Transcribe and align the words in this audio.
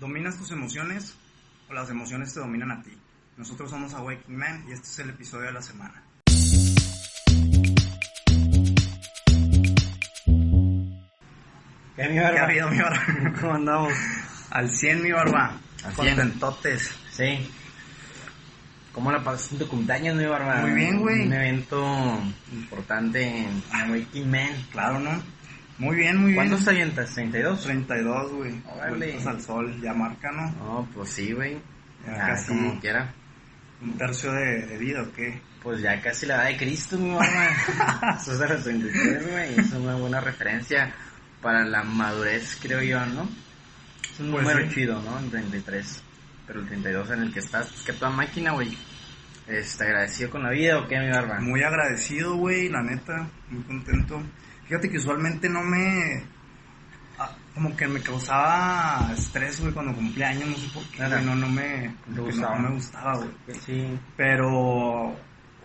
¿Dominas 0.00 0.38
tus 0.38 0.50
emociones 0.50 1.14
o 1.68 1.74
las 1.74 1.90
emociones 1.90 2.32
te 2.32 2.40
dominan 2.40 2.70
a 2.70 2.82
ti? 2.82 2.90
Nosotros 3.36 3.68
somos 3.68 3.92
Awakening 3.92 4.38
Man 4.38 4.64
y 4.66 4.72
este 4.72 4.88
es 4.88 4.98
el 5.00 5.10
episodio 5.10 5.48
de 5.48 5.52
la 5.52 5.60
semana. 5.60 6.02
¿Qué, 11.96 12.08
mi 12.08 12.18
barba? 12.18 12.32
¿Qué 12.32 12.38
ha 12.38 12.44
habido, 12.44 12.70
mi 12.70 12.78
barba? 12.78 13.34
¿Cómo 13.42 13.52
andamos? 13.52 13.92
Al 14.48 14.70
100, 14.70 15.02
mi 15.02 15.12
barba. 15.12 15.58
Al 15.84 15.94
100. 15.94 16.16
Contentotes. 16.16 16.90
Sí. 17.10 17.50
¿Cómo 18.94 19.12
la 19.12 19.22
pasaste 19.22 19.56
en 19.56 19.58
tu 19.58 19.68
cumpleaños, 19.68 20.16
mi 20.16 20.24
barba? 20.24 20.62
Muy 20.62 20.72
bien, 20.72 20.98
güey. 20.98 21.26
Un 21.26 21.32
evento 21.34 22.22
importante 22.52 23.22
en 23.22 23.62
Awakening 23.70 24.30
Man. 24.30 24.66
Claro, 24.72 24.98
¿no? 24.98 25.22
Muy 25.80 25.96
bien, 25.96 26.16
muy 26.18 26.32
bien. 26.32 26.36
¿Cuántos 26.36 26.64
te 26.64 26.70
avientas? 26.70 27.16
¿32? 27.16 27.62
32, 27.62 28.32
güey. 28.32 28.62
Órale. 28.76 29.18
Al 29.26 29.40
sol, 29.42 29.80
ya 29.82 29.92
marca, 29.94 30.30
¿no? 30.30 30.50
No, 30.52 30.88
pues 30.94 31.10
sí, 31.10 31.32
güey. 31.32 31.58
Ya 32.06 32.12
Ya, 32.12 32.26
casi. 32.28 32.48
como 32.48 32.78
quiera. 32.80 33.12
Un 33.82 33.96
tercio 33.96 34.30
de, 34.32 34.66
de 34.66 34.76
vida, 34.78 35.02
¿o 35.02 35.12
qué? 35.12 35.40
Pues 35.62 35.80
ya 35.80 36.00
casi 36.00 36.26
la 36.26 36.36
edad 36.36 36.44
de 36.50 36.56
Cristo, 36.58 36.98
mi 36.98 37.14
barba. 37.14 38.16
Eso 38.20 38.32
es 38.32 38.38
de 38.38 38.48
los 38.48 38.62
33, 38.62 39.30
güey. 39.30 39.58
Es 39.58 39.72
una 39.72 39.94
buena 39.96 40.20
referencia 40.20 40.92
para 41.42 41.64
la 41.64 41.82
madurez, 41.82 42.58
creo 42.60 42.82
yo, 42.82 43.04
¿no? 43.06 43.22
Es 44.12 44.20
un 44.20 44.30
Pues 44.32 44.42
número 44.46 44.68
sí. 44.68 44.74
chido, 44.74 45.00
¿no? 45.02 45.18
El 45.18 45.30
33. 45.30 46.02
Pero 46.46 46.60
el 46.60 46.66
32 46.66 47.10
en 47.10 47.22
el 47.22 47.32
que 47.32 47.38
estás, 47.40 47.68
pues 47.68 47.82
que 47.84 47.92
toda 47.94 48.10
máquina, 48.10 48.52
güey. 48.52 48.76
Este, 49.46 49.84
agradecido 49.84 50.30
con 50.30 50.42
la 50.42 50.50
vida 50.50 50.78
o 50.78 50.86
qué, 50.86 50.98
mi 50.98 51.08
barba? 51.10 51.40
Muy 51.40 51.62
agradecido, 51.62 52.36
güey, 52.36 52.68
la 52.68 52.82
neta, 52.82 53.28
muy 53.48 53.62
contento. 53.64 54.22
Fíjate 54.70 54.88
que 54.88 54.98
usualmente 54.98 55.48
no 55.48 55.62
me... 55.64 56.22
ah, 57.18 57.36
Como 57.54 57.76
que 57.76 57.88
me 57.88 58.00
causaba 58.00 59.10
estrés, 59.16 59.60
güey, 59.60 59.72
cuando 59.74 59.92
cumplía 59.94 60.28
años, 60.28 60.48
no 60.48 60.54
sé 60.56 60.68
por 60.72 60.84
qué, 60.90 61.08
güey, 61.08 61.24
no, 61.24 61.34
no 61.34 61.48
me... 61.48 61.88
¿No 61.88 61.92
te 61.92 62.00
como 62.04 62.14
que 62.14 62.20
gustaba? 62.32 62.56
No, 62.58 62.68
me 62.68 62.74
gustaba, 62.76 63.16
güey. 63.16 63.30
Sí. 63.66 63.98
Pero 64.16 65.16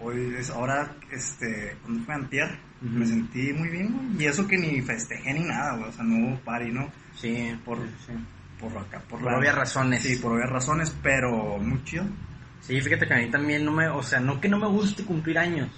hoy, 0.02 0.36
es, 0.40 0.50
ahora, 0.50 0.92
este, 1.12 1.78
cuando 1.84 2.04
fue 2.04 2.16
antier, 2.16 2.60
Ujú. 2.82 2.90
me 2.94 3.06
sentí 3.06 3.54
muy 3.54 3.70
bien, 3.70 3.94
güey. 3.94 4.24
Y 4.24 4.26
eso 4.28 4.48
que 4.48 4.58
ni 4.58 4.82
festejé 4.82 5.34
ni 5.36 5.42
nada, 5.46 5.76
güey, 5.78 5.90
o 5.90 5.94
sea, 5.94 6.04
no 6.04 6.28
hubo 6.30 6.40
party, 6.40 6.72
¿no? 6.72 6.90
Sí, 7.16 7.56
Por- 7.64 7.78
sí. 8.06 8.14
Por 8.60 8.76
acá, 8.76 9.00
por, 9.08 9.20
Por 9.20 9.32
la- 9.32 9.38
obvias 9.38 9.54
razones. 9.54 10.02
Sí, 10.02 10.16
por 10.16 10.32
obvias 10.34 10.50
razones, 10.50 10.96
pero 11.04 11.60
muy 11.60 11.84
chido. 11.84 12.06
Sí, 12.62 12.82
fíjate 12.82 13.06
que 13.08 13.14
a 13.14 13.18
mí 13.18 13.30
también 13.30 13.64
no 13.64 13.72
me, 13.72 13.88
o 13.90 14.02
sea, 14.02 14.20
no 14.20 14.42
que 14.42 14.50
no 14.50 14.58
me 14.58 14.68
guste 14.68 15.04
cumplir 15.04 15.38
años. 15.38 15.70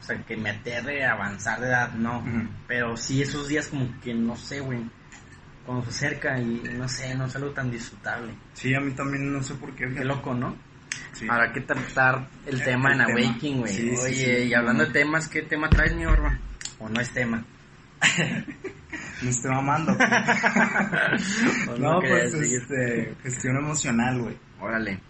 O 0.00 0.02
sea, 0.02 0.16
que 0.24 0.36
me 0.36 0.50
aterre 0.50 1.04
a 1.04 1.12
avanzar 1.12 1.60
de 1.60 1.66
edad, 1.68 1.92
no. 1.94 2.24
Pero 2.68 2.96
sí 2.96 3.22
esos 3.22 3.48
días 3.48 3.68
como 3.68 3.88
que, 4.00 4.14
no 4.14 4.36
sé, 4.36 4.60
güey. 4.60 4.80
Cuando 5.64 5.84
se 5.86 5.90
acerca 5.90 6.38
y 6.40 6.62
no 6.78 6.88
sé, 6.88 7.14
no 7.16 7.24
es 7.26 7.34
algo 7.34 7.50
tan 7.50 7.70
disfrutable. 7.70 8.32
Sí, 8.54 8.72
a 8.74 8.80
mí 8.80 8.92
también 8.92 9.32
no 9.32 9.42
sé 9.42 9.54
por 9.54 9.74
qué. 9.74 9.88
Qué 9.92 10.04
loco, 10.04 10.32
¿no? 10.32 10.54
Sí. 11.12 11.26
Habrá 11.28 11.52
que 11.52 11.62
tratar 11.62 12.28
el 12.46 12.54
El- 12.56 12.62
tema 12.64 12.92
el 12.92 13.00
en 13.00 13.06
tema. 13.06 13.20
Awakening, 13.20 13.58
güey. 13.60 13.72
Sí, 13.72 13.90
Oye, 13.90 14.42
sí. 14.42 14.48
y 14.48 14.54
hablando 14.54 14.84
de 14.86 14.92
temas, 14.92 15.26
¿qué 15.28 15.42
tema 15.42 15.68
traes, 15.68 15.94
mi 15.94 16.04
barba? 16.04 16.38
¿O 16.78 16.88
no 16.88 17.00
es 17.00 17.10
tema? 17.10 17.42
Me 19.22 19.30
estoy 19.30 19.50
mamando. 19.50 19.92
¿O 21.68 21.78
no, 21.78 22.00
querías 22.00 22.32
pues, 22.34 22.52
este, 22.52 23.14
gestión 23.22 23.56
emocional, 23.56 24.20
güey. 24.20 24.36
Órale. 24.60 25.00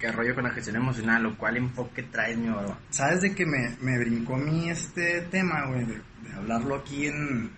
¿Qué 0.00 0.10
rollo 0.10 0.34
con 0.34 0.44
la 0.44 0.50
gestión 0.50 0.76
emocional? 0.76 1.26
¿O 1.26 1.36
cuál 1.36 1.58
enfoque 1.58 2.04
traes, 2.04 2.38
mi 2.38 2.48
barba? 2.48 2.78
¿Sabes 2.88 3.20
de 3.20 3.34
que 3.34 3.44
me, 3.44 3.76
me 3.82 3.98
brincó 3.98 4.36
a 4.36 4.38
mí 4.38 4.70
este 4.70 5.20
tema, 5.30 5.66
güey? 5.66 5.84
De, 5.84 5.94
de 5.94 6.34
hablarlo 6.34 6.76
aquí 6.76 7.06
en, 7.06 7.50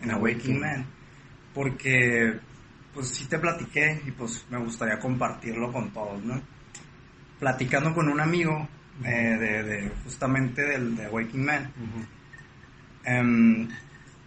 en 0.00 0.10
Awakening 0.10 0.60
Man. 0.60 0.86
Porque, 1.52 2.40
pues 2.94 3.08
sí 3.08 3.28
te 3.28 3.38
platiqué 3.38 4.00
y 4.06 4.12
pues 4.12 4.46
me 4.50 4.56
gustaría 4.56 4.98
compartirlo 4.98 5.70
con 5.70 5.92
todos, 5.92 6.24
¿no? 6.24 6.40
Platicando 7.38 7.94
con 7.94 8.08
un 8.08 8.20
amigo 8.20 8.66
eh, 9.04 9.36
de, 9.38 9.62
de 9.62 9.92
justamente 10.04 10.62
del 10.62 10.96
de 10.96 11.04
Awakening 11.04 11.44
Man. 11.44 11.72
Em, 13.04 13.68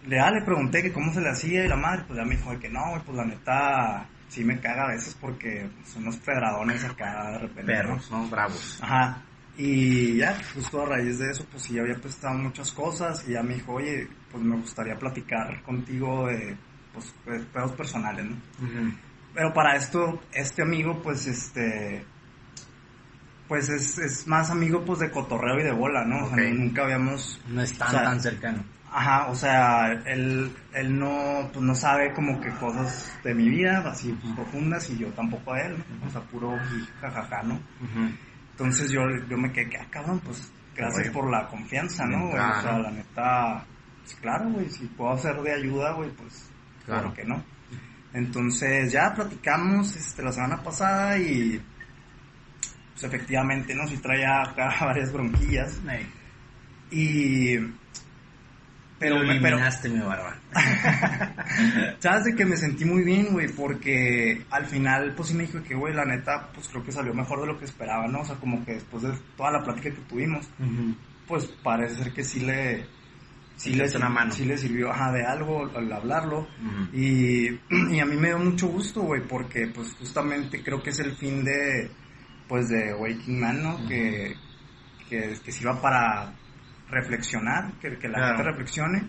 le, 0.05 0.19
ah, 0.19 0.29
le 0.29 0.45
pregunté 0.45 0.83
que 0.83 0.93
cómo 0.93 1.11
se 1.11 1.21
le 1.21 1.29
hacía 1.29 1.65
y 1.65 1.67
la 1.67 1.75
madre, 1.75 2.03
pues 2.05 2.17
ya 2.17 2.23
me 2.25 2.35
dijo 2.35 2.57
que 2.59 2.69
no, 2.69 2.81
güey, 2.91 3.01
pues 3.03 3.17
la 3.17 3.25
neta 3.25 4.07
sí 4.31 4.45
me 4.45 4.59
caga 4.59 4.85
a 4.85 4.93
veces 4.93 5.15
porque 5.19 5.69
son 5.83 6.03
unos 6.03 6.17
pedradones 6.17 6.83
acá 6.85 7.31
de 7.31 7.39
repente. 7.39 7.73
Perros, 7.73 8.09
¿no? 8.09 8.27
Bravos. 8.27 8.79
Ajá. 8.81 9.21
Y 9.57 10.15
ya, 10.15 10.37
justo 10.55 10.81
a 10.81 10.85
raíz 10.85 11.19
de 11.19 11.31
eso, 11.31 11.45
pues 11.51 11.63
sí 11.63 11.77
había 11.77 11.95
prestado 11.95 12.35
muchas 12.35 12.71
cosas 12.71 13.27
y 13.27 13.33
ya 13.33 13.43
me 13.43 13.55
dijo, 13.55 13.73
oye, 13.73 14.07
pues 14.31 14.41
me 14.41 14.55
gustaría 14.55 14.97
platicar 14.97 15.61
contigo 15.63 16.27
de, 16.27 16.55
pues, 16.93 17.13
de 17.25 17.39
pedos 17.45 17.73
personales, 17.73 18.25
¿no? 18.25 18.37
Pero 19.33 19.53
para 19.53 19.75
esto, 19.75 20.21
este 20.31 20.61
amigo, 20.61 21.01
pues, 21.03 21.27
este, 21.27 22.05
pues 23.49 23.67
es, 23.67 23.97
es 23.97 24.27
más 24.27 24.49
amigo, 24.49 24.81
pues, 24.85 24.99
de 24.99 25.11
cotorreo 25.11 25.59
y 25.59 25.63
de 25.63 25.73
bola, 25.73 26.05
¿no? 26.05 26.25
O 26.25 26.29
sea, 26.29 26.49
nunca 26.49 26.83
habíamos, 26.83 27.41
No 27.49 27.61
es 27.61 27.77
tan, 27.77 27.89
O 27.89 27.91
sea, 27.91 28.03
tan 28.03 28.21
cercano. 28.21 28.63
Ajá, 28.91 29.27
o 29.27 29.35
sea, 29.35 29.91
él, 30.05 30.51
él 30.73 30.99
no, 30.99 31.49
pues, 31.51 31.63
no 31.63 31.73
sabe 31.75 32.13
como 32.13 32.39
que 32.41 32.49
cosas 32.51 33.17
de 33.23 33.33
mi 33.33 33.49
vida, 33.49 33.83
así 33.89 34.11
profundas 34.35 34.89
y 34.89 34.97
yo 34.97 35.07
tampoco 35.09 35.53
a 35.53 35.61
él, 35.61 35.77
¿no? 35.77 36.07
O 36.07 36.09
sea, 36.09 36.21
puro 36.21 36.57
jajaja, 36.99 37.43
¿no? 37.43 37.55
Ujú. 37.55 38.11
Entonces 38.51 38.91
yo, 38.91 39.01
yo 39.29 39.37
me 39.37 39.51
quedé, 39.51 39.69
que, 39.69 39.77
ah, 39.77 39.87
cabrón, 39.89 40.19
pues 40.19 40.51
gracias 40.75 41.05
Oye. 41.05 41.11
por 41.11 41.31
la 41.31 41.47
confianza, 41.47 42.05
¿no? 42.05 42.19
güey? 42.19 42.33
Claro. 42.33 42.57
O 42.57 42.61
sea, 42.61 42.79
la 42.79 42.91
neta, 42.91 43.65
pues 44.03 44.15
claro, 44.15 44.49
güey, 44.49 44.69
si 44.69 44.85
puedo 44.87 45.17
ser 45.17 45.41
de 45.41 45.53
ayuda, 45.53 45.93
güey, 45.93 46.09
pues 46.11 46.49
claro 46.85 47.13
que 47.13 47.23
no. 47.23 47.43
Entonces 48.13 48.91
ya 48.91 49.13
platicamos 49.13 49.95
este, 49.95 50.21
la 50.21 50.33
semana 50.33 50.61
pasada 50.61 51.17
y 51.17 51.61
pues 52.91 53.03
efectivamente, 53.05 53.73
¿no? 53.73 53.87
Sí 53.87 53.97
traía 53.97 54.41
acá 54.41 54.75
varias 54.85 55.11
bronquillas 55.13 55.79
y... 56.91 57.57
Pero, 59.01 59.15
me- 59.19 59.25
pero, 59.41 59.57
eliminaste, 59.57 59.89
mi 59.89 59.99
barba. 59.99 60.37
¿Sabes 61.99 62.23
de 62.25 62.35
que 62.35 62.45
me 62.45 62.55
sentí 62.55 62.85
muy 62.85 63.03
bien, 63.03 63.33
güey? 63.33 63.47
Porque 63.49 64.45
al 64.49 64.65
final, 64.65 65.13
pues 65.15 65.29
sí 65.29 65.35
me 65.35 65.43
dijo 65.45 65.61
que, 65.63 65.75
güey, 65.75 65.93
la 65.93 66.05
neta, 66.05 66.49
pues 66.53 66.67
creo 66.69 66.83
que 66.83 66.91
salió 66.91 67.13
mejor 67.13 67.41
de 67.41 67.47
lo 67.47 67.57
que 67.59 67.65
esperaba, 67.65 68.07
¿no? 68.07 68.21
O 68.21 68.25
sea, 68.25 68.35
como 68.37 68.63
que 68.65 68.75
después 68.75 69.03
de 69.03 69.11
toda 69.35 69.51
la 69.51 69.63
plática 69.63 69.89
que 69.89 70.01
tuvimos, 70.07 70.47
pues 71.27 71.45
parece 71.63 71.95
ser 72.03 72.13
que 72.13 72.23
sí 72.23 72.39
le... 72.41 72.85
Sí 73.57 73.73
Le 73.75 73.85
una 73.95 74.09
mano. 74.09 74.31
sí 74.31 74.43
le 74.45 74.57
sirvió 74.57 74.89
ajá, 74.91 75.11
de 75.11 75.23
algo 75.23 75.69
al 75.75 75.91
hablarlo. 75.93 76.47
Y, 76.93 77.47
y 77.91 77.99
a 77.99 78.05
mí 78.05 78.15
me 78.17 78.29
dio 78.29 78.39
mucho 78.39 78.67
gusto, 78.67 79.01
güey, 79.01 79.21
porque 79.27 79.67
pues 79.67 79.93
justamente 79.99 80.63
creo 80.63 80.81
que 80.81 80.89
es 80.89 80.99
el 80.99 81.15
fin 81.15 81.43
de, 81.43 81.91
pues 82.47 82.69
de 82.69 82.91
Waking 82.95 83.39
Man, 83.39 83.61
¿no? 83.61 83.87
Que, 83.87 84.35
que, 85.07 85.37
que 85.45 85.51
sirva 85.51 85.79
para 85.79 86.33
reflexionar, 86.91 87.71
que, 87.81 87.97
que 87.97 88.07
la 88.07 88.17
Claro. 88.19 88.37
gente 88.37 88.49
reflexione 88.51 89.03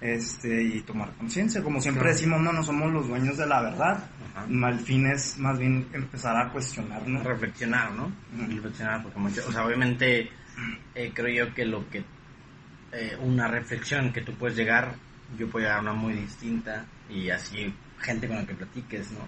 este, 0.00 0.62
y 0.62 0.80
tomar 0.82 1.10
conciencia. 1.12 1.62
Como 1.62 1.80
siempre 1.80 2.02
Claro. 2.02 2.14
decimos, 2.16 2.40
no, 2.40 2.52
no 2.52 2.62
somos 2.62 2.92
los 2.92 3.08
dueños 3.08 3.36
de 3.38 3.46
la 3.46 3.62
verdad. 3.62 4.04
Ajá. 4.34 4.68
El 4.68 4.80
fin 4.80 5.06
es 5.06 5.38
más 5.38 5.58
bien 5.58 5.86
empezar 5.92 6.36
a 6.36 6.50
cuestionarnos. 6.50 7.22
reflexionar, 7.24 7.92
¿no? 7.92 8.10
Reflexionar, 8.36 9.02
porque 9.02 9.18
mucho, 9.18 9.42
o 9.48 9.52
sea, 9.52 9.64
obviamente 9.64 10.30
eh, 10.94 11.12
creo 11.14 11.46
yo 11.46 11.54
que 11.54 11.64
lo 11.64 11.88
que 11.88 12.04
eh, 12.92 13.16
una 13.20 13.48
reflexión 13.48 14.12
que 14.12 14.22
tú 14.22 14.32
puedes 14.34 14.56
llegar, 14.56 14.94
yo 15.38 15.48
puedo 15.48 15.64
llegar 15.64 15.78
a 15.78 15.82
una 15.82 15.92
muy 15.92 16.14
distinta 16.14 16.84
y 17.10 17.30
así 17.30 17.74
gente 18.00 18.26
con 18.28 18.36
la 18.36 18.46
que 18.46 18.54
platiques, 18.54 19.10
¿no? 19.12 19.26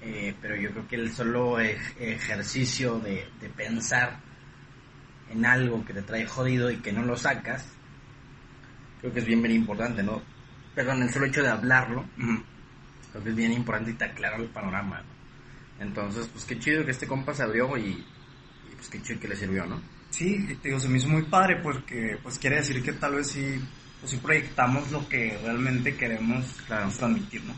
Eh, 0.00 0.34
pero 0.40 0.56
yo 0.56 0.70
creo 0.70 0.88
que 0.88 0.96
el 0.96 1.12
solo 1.12 1.60
ej- 1.60 1.94
ejercicio 2.00 2.98
de, 2.98 3.26
de 3.40 3.48
pensar 3.50 4.18
en 5.32 5.46
algo 5.46 5.84
que 5.84 5.94
te 5.94 6.02
trae 6.02 6.26
jodido 6.26 6.70
y 6.70 6.76
que 6.76 6.92
no 6.92 7.02
lo 7.02 7.16
sacas, 7.16 7.66
creo 9.00 9.12
que 9.12 9.20
es 9.20 9.26
bien, 9.26 9.42
bien 9.42 9.54
importante, 9.56 10.02
¿no? 10.02 10.22
Perdón, 10.74 11.02
el 11.02 11.10
solo 11.10 11.26
hecho 11.26 11.42
de 11.42 11.48
hablarlo. 11.48 12.04
Creo 13.10 13.24
que 13.24 13.30
es 13.30 13.36
bien 13.36 13.52
importante 13.52 13.90
y 13.90 13.94
te 13.94 14.04
aclara 14.04 14.36
el 14.36 14.46
panorama. 14.48 15.00
¿no? 15.00 15.84
Entonces, 15.84 16.28
pues 16.32 16.44
qué 16.44 16.58
chido 16.58 16.84
que 16.84 16.92
este 16.92 17.06
compa 17.06 17.34
se 17.34 17.42
abrió 17.42 17.76
y, 17.76 17.88
y 17.90 18.74
pues 18.76 18.88
qué 18.88 19.02
chido 19.02 19.20
que 19.20 19.28
le 19.28 19.36
sirvió, 19.36 19.66
¿no? 19.66 19.80
Sí, 20.10 20.46
te 20.62 20.68
digo, 20.68 20.78
se 20.78 20.88
me 20.88 20.98
hizo 20.98 21.08
muy 21.08 21.22
padre 21.22 21.56
porque 21.62 22.18
pues 22.22 22.38
quiere 22.38 22.56
decir 22.56 22.82
que 22.82 22.92
tal 22.92 23.14
vez 23.16 23.28
sí, 23.28 23.60
pues, 24.00 24.12
sí 24.12 24.18
proyectamos 24.18 24.90
lo 24.92 25.08
que 25.08 25.38
realmente 25.42 25.96
queremos 25.96 26.44
Claro. 26.66 26.84
pues, 26.86 26.98
transmitir, 26.98 27.42
¿no? 27.44 27.54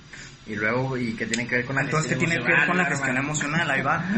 Y 0.47 0.56
luego, 0.56 0.97
¿y 0.97 1.15
qué 1.15 1.27
tiene 1.27 1.47
que 1.47 1.56
ver 1.56 1.65
con 1.65 1.77
la 1.77 1.82
Entonces, 1.82 2.12
¿qué 2.12 2.17
gestión 2.17 2.31
tiene 2.31 2.47
que 2.47 2.53
ver 2.59 2.67
con 2.69 2.77
la 2.79 2.85
gestión 2.85 3.17
emocional? 3.17 3.70
Ahí 3.70 3.82
va. 3.82 4.05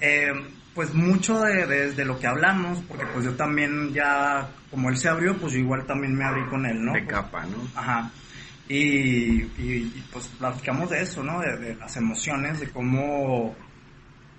Eh, 0.00 0.32
pues 0.74 0.92
mucho 0.94 1.40
de, 1.40 1.66
de- 1.66 1.92
de 1.92 2.04
lo 2.04 2.18
que 2.18 2.26
hablamos, 2.26 2.80
porque 2.88 3.06
pues 3.06 3.24
yo 3.24 3.34
también 3.34 3.92
ya, 3.92 4.48
como 4.70 4.88
él 4.90 4.96
se 4.96 5.08
abrió, 5.08 5.36
pues 5.38 5.52
yo 5.52 5.60
igual 5.60 5.86
también 5.86 6.14
me 6.16 6.24
abrí 6.24 6.44
con 6.46 6.66
él, 6.66 6.84
¿no? 6.84 6.92
De 6.92 7.06
capa, 7.06 7.44
¿no? 7.46 7.56
Ajá. 7.78 8.10
Y, 8.68 9.42
y, 9.42 9.48
y, 9.58 10.04
pues 10.12 10.26
platicamos 10.38 10.90
de 10.90 11.02
eso, 11.02 11.22
¿no? 11.22 11.40
De, 11.40 11.56
de 11.58 11.76
las 11.76 11.96
emociones, 11.96 12.60
de 12.60 12.70
cómo, 12.70 13.54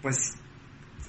pues, 0.02 0.18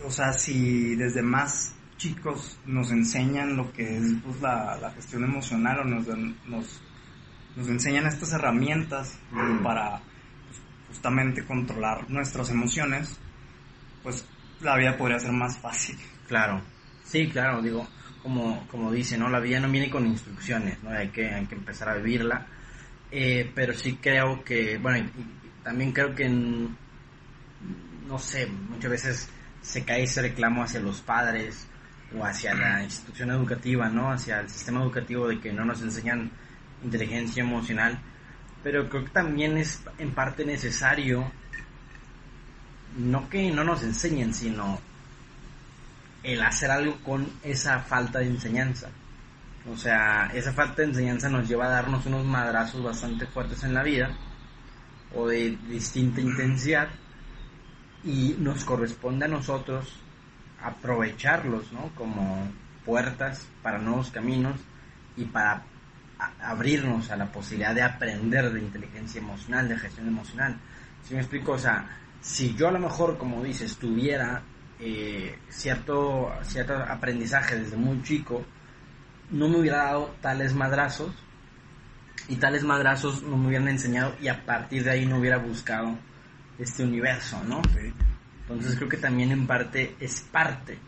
o 0.04 0.10
sea, 0.10 0.32
si 0.34 0.94
desde 0.96 1.22
más 1.22 1.74
chicos 1.96 2.58
nos 2.66 2.90
enseñan 2.92 3.56
lo 3.56 3.72
que 3.72 3.96
es 3.96 4.04
pues, 4.22 4.40
la, 4.42 4.76
la 4.76 4.90
gestión 4.92 5.24
emocional 5.24 5.80
o 5.80 5.84
nos, 5.84 6.06
nos, 6.46 6.82
nos 7.56 7.68
enseñan 7.68 8.06
estas 8.06 8.32
herramientas 8.34 9.18
Mm. 9.32 9.62
para 9.62 9.92
pues, 10.46 10.60
justamente 10.88 11.42
controlar 11.44 12.08
nuestras 12.10 12.50
emociones, 12.50 13.18
pues 14.02 14.24
la 14.60 14.76
vida 14.76 14.96
podría 14.96 15.18
ser 15.18 15.32
más 15.32 15.58
fácil. 15.58 15.96
Claro, 16.26 16.62
sí, 17.04 17.28
claro, 17.28 17.62
digo, 17.62 17.86
como, 18.22 18.66
como 18.68 18.90
dice, 18.90 19.16
¿no? 19.16 19.28
La 19.28 19.40
vida 19.40 19.60
no 19.60 19.70
viene 19.70 19.90
con 19.90 20.06
instrucciones, 20.06 20.82
¿no? 20.82 20.90
Hay 20.90 21.08
que, 21.08 21.28
hay 21.28 21.46
que 21.46 21.54
empezar 21.54 21.88
a 21.88 21.94
vivirla. 21.94 22.46
Eh, 23.10 23.50
pero 23.54 23.72
sí 23.72 23.98
creo 24.02 24.42
que, 24.42 24.78
bueno, 24.78 25.08
también 25.62 25.92
creo 25.92 26.14
que, 26.14 26.28
no 26.28 28.18
sé, 28.18 28.46
muchas 28.46 28.90
veces 28.90 29.30
se 29.60 29.84
cae 29.84 30.04
ese 30.04 30.22
reclamo 30.22 30.62
hacia 30.62 30.80
los 30.80 31.00
padres 31.00 31.68
o 32.16 32.24
hacia 32.24 32.54
la 32.54 32.82
institución 32.82 33.30
educativa, 33.30 33.88
¿no? 33.88 34.10
Hacia 34.10 34.40
el 34.40 34.48
sistema 34.48 34.82
educativo 34.82 35.28
de 35.28 35.40
que 35.40 35.52
no 35.52 35.64
nos 35.64 35.82
enseñan 35.82 36.30
inteligencia 36.82 37.42
emocional. 37.42 37.98
Pero 38.62 38.88
creo 38.88 39.04
que 39.04 39.10
también 39.10 39.56
es 39.56 39.82
en 39.98 40.10
parte 40.12 40.44
necesario, 40.44 41.30
no 42.96 43.28
que 43.28 43.50
no 43.50 43.64
nos 43.64 43.82
enseñen, 43.82 44.34
sino 44.34 44.80
el 46.22 46.42
hacer 46.42 46.70
algo 46.70 46.96
con 47.04 47.30
esa 47.42 47.80
falta 47.80 48.18
de 48.18 48.26
enseñanza. 48.26 48.88
O 49.72 49.76
sea, 49.76 50.30
esa 50.34 50.52
falta 50.52 50.82
de 50.82 50.88
enseñanza 50.88 51.28
nos 51.28 51.48
lleva 51.48 51.66
a 51.66 51.70
darnos 51.70 52.06
unos 52.06 52.24
madrazos 52.24 52.82
bastante 52.82 53.26
fuertes 53.26 53.64
en 53.64 53.74
la 53.74 53.82
vida 53.82 54.10
o 55.14 55.28
de 55.28 55.56
distinta 55.68 56.20
intensidad 56.20 56.88
y 58.04 58.36
nos 58.38 58.64
corresponde 58.64 59.24
a 59.24 59.28
nosotros 59.28 60.00
aprovecharlos, 60.62 61.72
¿no? 61.72 61.90
Como 61.94 62.48
puertas 62.84 63.46
para 63.62 63.78
nuevos 63.78 64.10
caminos 64.10 64.60
y 65.16 65.24
para 65.24 65.62
abrirnos 66.40 67.10
a 67.10 67.16
la 67.16 67.26
posibilidad 67.26 67.74
de 67.74 67.82
aprender 67.82 68.52
de 68.52 68.60
inteligencia 68.60 69.20
emocional, 69.20 69.68
de 69.68 69.78
gestión 69.78 70.08
emocional. 70.08 70.56
Si 71.06 71.14
me 71.14 71.20
explico, 71.20 71.52
o 71.52 71.58
sea, 71.58 71.86
si 72.20 72.54
yo 72.54 72.68
a 72.68 72.72
lo 72.72 72.78
mejor, 72.78 73.18
como 73.18 73.42
dices, 73.42 73.76
tuviera 73.76 74.42
eh, 74.80 75.38
cierto, 75.48 76.32
cierto 76.42 76.74
aprendizaje 76.74 77.56
desde 77.56 77.76
muy 77.76 78.02
chico, 78.02 78.44
no 79.30 79.48
me 79.48 79.58
hubiera 79.58 79.84
dado 79.84 80.14
tales 80.20 80.54
madrazos 80.54 81.12
y 82.28 82.36
tales 82.36 82.64
madrazos 82.64 83.22
no 83.22 83.36
me 83.36 83.48
hubieran 83.48 83.68
enseñado 83.68 84.14
y 84.20 84.28
a 84.28 84.44
partir 84.44 84.84
de 84.84 84.90
ahí 84.90 85.06
no 85.06 85.18
hubiera 85.18 85.38
buscado 85.38 85.96
este 86.58 86.82
universo, 86.82 87.42
¿no? 87.44 87.62
Entonces 88.42 88.76
creo 88.76 88.88
que 88.88 88.96
también 88.96 89.32
en 89.32 89.46
parte 89.46 89.96
es 90.00 90.20
parte. 90.20 90.78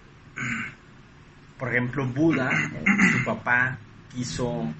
Por 1.58 1.68
ejemplo, 1.70 2.06
Buda, 2.06 2.50
su 3.12 3.24
papá 3.24 3.78
quiso 4.14 4.72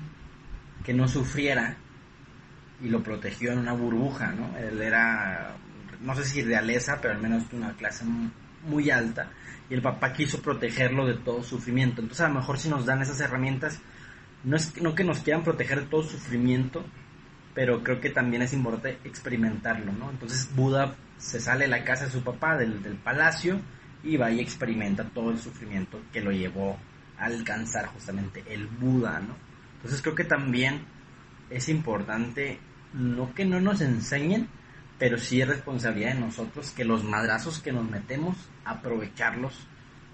que 0.84 0.94
no 0.94 1.08
sufriera 1.08 1.76
y 2.80 2.88
lo 2.88 3.02
protegió 3.02 3.52
en 3.52 3.58
una 3.58 3.72
burbuja, 3.72 4.32
¿no? 4.32 4.56
Él 4.56 4.80
era, 4.80 5.56
no 6.00 6.14
sé 6.14 6.24
si 6.24 6.42
realeza, 6.42 6.98
pero 7.00 7.14
al 7.14 7.20
menos 7.20 7.50
de 7.50 7.56
una 7.56 7.74
clase 7.74 8.04
muy 8.64 8.90
alta 8.90 9.30
y 9.70 9.74
el 9.74 9.82
papá 9.82 10.12
quiso 10.12 10.40
protegerlo 10.40 11.06
de 11.06 11.14
todo 11.14 11.42
sufrimiento. 11.42 12.00
Entonces 12.00 12.24
a 12.24 12.28
lo 12.28 12.34
mejor 12.34 12.58
si 12.58 12.68
nos 12.68 12.86
dan 12.86 13.02
esas 13.02 13.20
herramientas, 13.20 13.80
no 14.44 14.56
es 14.56 14.80
no 14.80 14.94
que 14.94 15.04
nos 15.04 15.20
quieran 15.20 15.44
proteger 15.44 15.80
de 15.80 15.86
todo 15.86 16.02
sufrimiento, 16.02 16.84
pero 17.54 17.82
creo 17.82 18.00
que 18.00 18.10
también 18.10 18.42
es 18.42 18.52
importante 18.52 18.98
experimentarlo, 19.04 19.92
¿no? 19.92 20.10
Entonces 20.10 20.48
Buda 20.54 20.94
se 21.18 21.40
sale 21.40 21.64
de 21.64 21.70
la 21.70 21.84
casa 21.84 22.06
de 22.06 22.12
su 22.12 22.22
papá, 22.22 22.56
del, 22.56 22.82
del 22.82 22.96
palacio, 22.96 23.60
y 24.02 24.16
va 24.16 24.30
y 24.30 24.40
experimenta 24.40 25.04
todo 25.04 25.30
el 25.30 25.38
sufrimiento 25.38 26.00
que 26.12 26.20
lo 26.20 26.30
llevó 26.30 26.78
a 27.18 27.24
alcanzar 27.24 27.86
justamente 27.86 28.44
el 28.48 28.66
Buda, 28.66 29.20
¿no? 29.20 29.34
Entonces 29.76 30.00
creo 30.02 30.14
que 30.14 30.24
también 30.24 30.82
es 31.50 31.68
importante, 31.68 32.58
no 32.94 33.34
que 33.34 33.44
no 33.44 33.60
nos 33.60 33.80
enseñen, 33.80 34.48
pero 34.98 35.18
sí 35.18 35.40
es 35.40 35.48
responsabilidad 35.48 36.14
de 36.14 36.20
nosotros 36.20 36.70
que 36.70 36.84
los 36.84 37.04
madrazos 37.04 37.60
que 37.60 37.72
nos 37.72 37.88
metemos, 37.88 38.36
aprovecharlos 38.64 39.66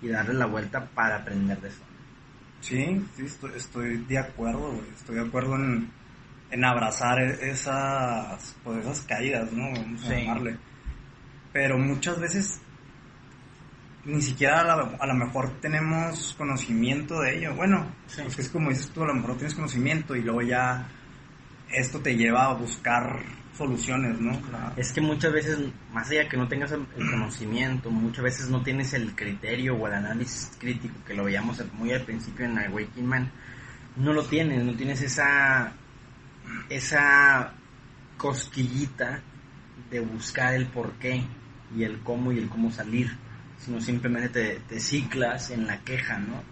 y 0.02 0.08
darle 0.08 0.34
la 0.34 0.46
vuelta 0.46 0.86
para 0.94 1.16
aprender 1.16 1.60
de 1.60 1.68
eso. 1.68 1.82
Sí, 2.60 3.06
sí, 3.16 3.26
estoy, 3.56 3.98
de 4.08 4.18
acuerdo, 4.18 4.80
Estoy 4.94 5.16
de 5.16 5.22
acuerdo 5.22 5.56
en, 5.56 5.90
en 6.50 6.64
abrazar 6.64 7.18
e-, 7.20 7.50
esas, 7.50 8.56
pues 8.62 8.78
esas 8.78 9.00
caídas, 9.02 9.52
¿no? 9.52 9.70
Vamos 9.72 10.04
a 10.08 10.14
llamarle. 10.14 10.56
Pero 11.52 11.78
muchas 11.78 12.18
veces 12.18 12.60
ni 14.04 14.20
siquiera 14.20 14.60
a, 14.60 15.06
lo 15.06 15.14
mejor 15.14 15.60
tenemos 15.60 16.34
conocimiento 16.36 17.20
de 17.20 17.38
ello. 17.38 17.54
Bueno, 17.54 17.86
es 18.06 18.48
como 18.50 18.70
dices 18.70 18.90
tú, 18.90 19.02
a 19.02 19.06
lo 19.06 19.14
mejor 19.14 19.36
tienes 19.36 19.54
conocimiento 19.54 20.14
y 20.14 20.22
luego 20.22 20.42
ya 20.42 20.88
esto 21.70 22.00
te 22.00 22.16
lleva 22.16 22.46
a 22.46 22.54
buscar 22.54 23.20
soluciones, 23.56 24.20
¿no? 24.20 24.32
Es 24.76 24.92
que 24.92 25.00
muchas 25.00 25.32
veces, 25.32 25.58
más 25.92 26.10
allá 26.10 26.28
que 26.28 26.36
no 26.36 26.48
tengas 26.48 26.72
el, 26.72 26.86
conocimiento, 26.96 27.90
muchas 27.90 28.24
veces 28.24 28.48
no 28.48 28.62
tienes 28.62 28.92
el 28.94 29.14
criterio 29.14 29.76
o 29.76 29.86
el 29.86 29.94
análisis 29.94 30.52
crítico 30.58 30.94
que 31.06 31.14
lo 31.14 31.24
veíamos 31.24 31.62
muy 31.74 31.92
al 31.92 32.02
principio 32.02 32.46
en 32.46 32.58
Awakening 32.58 33.06
Man, 33.06 33.30
no 33.96 34.12
lo 34.12 34.24
tienes, 34.24 34.64
no 34.64 34.74
tienes 34.74 35.02
esa 35.02 35.72
esa 36.68 37.52
cosquillita 38.16 39.20
de 39.90 40.00
buscar 40.00 40.54
el 40.54 40.66
por 40.66 40.92
qué 40.94 41.22
y 41.76 41.84
el 41.84 42.00
cómo 42.00 42.32
y 42.32 42.38
el 42.38 42.48
cómo 42.48 42.70
salir, 42.70 43.16
sino 43.58 43.80
simplemente 43.80 44.28
te, 44.28 44.60
te 44.68 44.80
ciclas 44.80 45.50
en 45.50 45.66
la 45.66 45.78
queja, 45.80 46.18
¿no? 46.18 46.42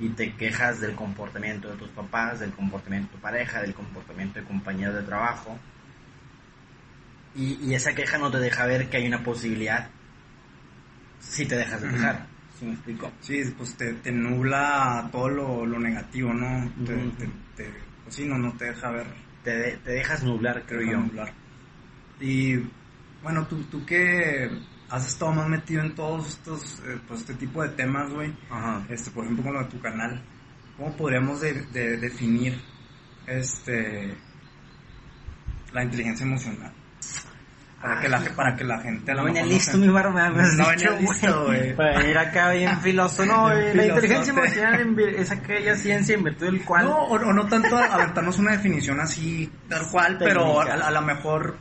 Y 0.00 0.08
te 0.10 0.34
quejas 0.34 0.80
del 0.80 0.94
comportamiento 0.94 1.68
de 1.68 1.76
tus 1.76 1.88
papás, 1.90 2.40
del 2.40 2.52
comportamiento 2.52 3.10
de 3.10 3.16
tu 3.16 3.22
pareja, 3.22 3.60
del 3.60 3.74
comportamiento 3.74 4.40
de 4.40 4.46
compañeros 4.46 4.94
de 4.96 5.02
trabajo, 5.02 5.58
y, 7.34 7.74
esa 7.74 7.94
queja 7.94 8.18
no 8.18 8.30
te 8.30 8.38
deja 8.38 8.66
ver 8.66 8.88
que 8.88 8.98
hay 8.98 9.06
una 9.06 9.22
posibilidad 9.22 9.90
si 11.18 11.46
te 11.46 11.56
dejas 11.56 11.82
de 11.82 11.88
quejar. 11.90 12.26
¿Sí 12.58 12.66
me 12.66 12.72
explico? 12.72 13.12
Sí, 13.20 13.42
pues 13.56 13.76
te, 13.76 14.12
nubla 14.12 15.08
todo 15.10 15.28
lo, 15.28 15.78
negativo, 15.78 16.32
¿no? 16.32 16.70
te, 16.84 17.70
pues 18.04 18.14
sí, 18.14 18.26
no, 18.26 18.38
no 18.38 18.52
te 18.52 18.66
deja 18.66 18.90
ver. 18.90 19.06
Te, 19.42 19.78
dejas 19.84 20.22
nublar, 20.22 20.62
creo 20.66 20.82
yo. 20.82 20.98
Nublar. 20.98 21.32
Y 22.20 22.56
bueno, 23.22 23.46
tú, 23.46 23.64
tú 23.64 23.84
que 23.84 24.48
has 24.88 25.08
estado 25.08 25.32
más 25.32 25.48
metido 25.48 25.82
en 25.82 25.94
todos 25.94 26.28
estos, 26.28 26.80
eh, 26.86 27.00
pues 27.08 27.20
este 27.20 27.34
tipo 27.34 27.62
de 27.62 27.70
temas, 27.70 28.12
güey. 28.12 28.32
Este, 28.88 29.10
por 29.10 29.24
ejemplo, 29.24 29.44
con 29.44 29.54
lo 29.54 29.64
de 29.64 29.70
tu 29.70 29.80
canal. 29.80 30.22
¿Cómo 30.76 30.96
podríamos 30.96 31.40
de, 31.40 31.52
definir 31.98 32.60
este 33.26 34.14
la 35.72 35.84
inteligencia 35.84 36.24
emocional? 36.24 36.72
Para 37.84 38.00
que, 38.00 38.08
la, 38.08 38.18
para 38.34 38.56
que 38.56 38.64
la 38.64 38.78
gente 38.80 39.12
a 39.12 39.14
lo 39.14 39.20
no 39.20 39.26
venía 39.26 39.44
listo 39.44 39.76
mi 39.76 39.88
barba 39.88 40.30
me 40.30 40.40
has 40.40 40.54
no 40.54 40.70
dicho, 40.70 40.96
listo, 40.98 41.44
güey. 41.44 41.76
Para 41.76 41.98
venir 41.98 42.16
acá 42.16 42.52
bien 42.52 42.80
filoso. 42.80 43.26
No, 43.26 43.52
la 43.52 43.84
inteligencia 43.84 44.32
emocional 44.32 44.98
es 44.98 45.30
aquella 45.30 45.76
ciencia 45.76 46.14
en 46.14 46.24
virtud 46.24 46.46
del 46.46 46.64
cual... 46.64 46.86
No, 46.86 46.96
o, 46.96 47.18
no 47.34 47.46
tanto 47.46 47.76
aventarnos 47.76 48.38
una 48.38 48.52
definición 48.52 49.00
así 49.00 49.52
tal 49.68 49.86
cual, 49.90 50.16
pero 50.18 50.62
a, 50.62 50.90
lo 50.90 51.02
mejor 51.02 51.58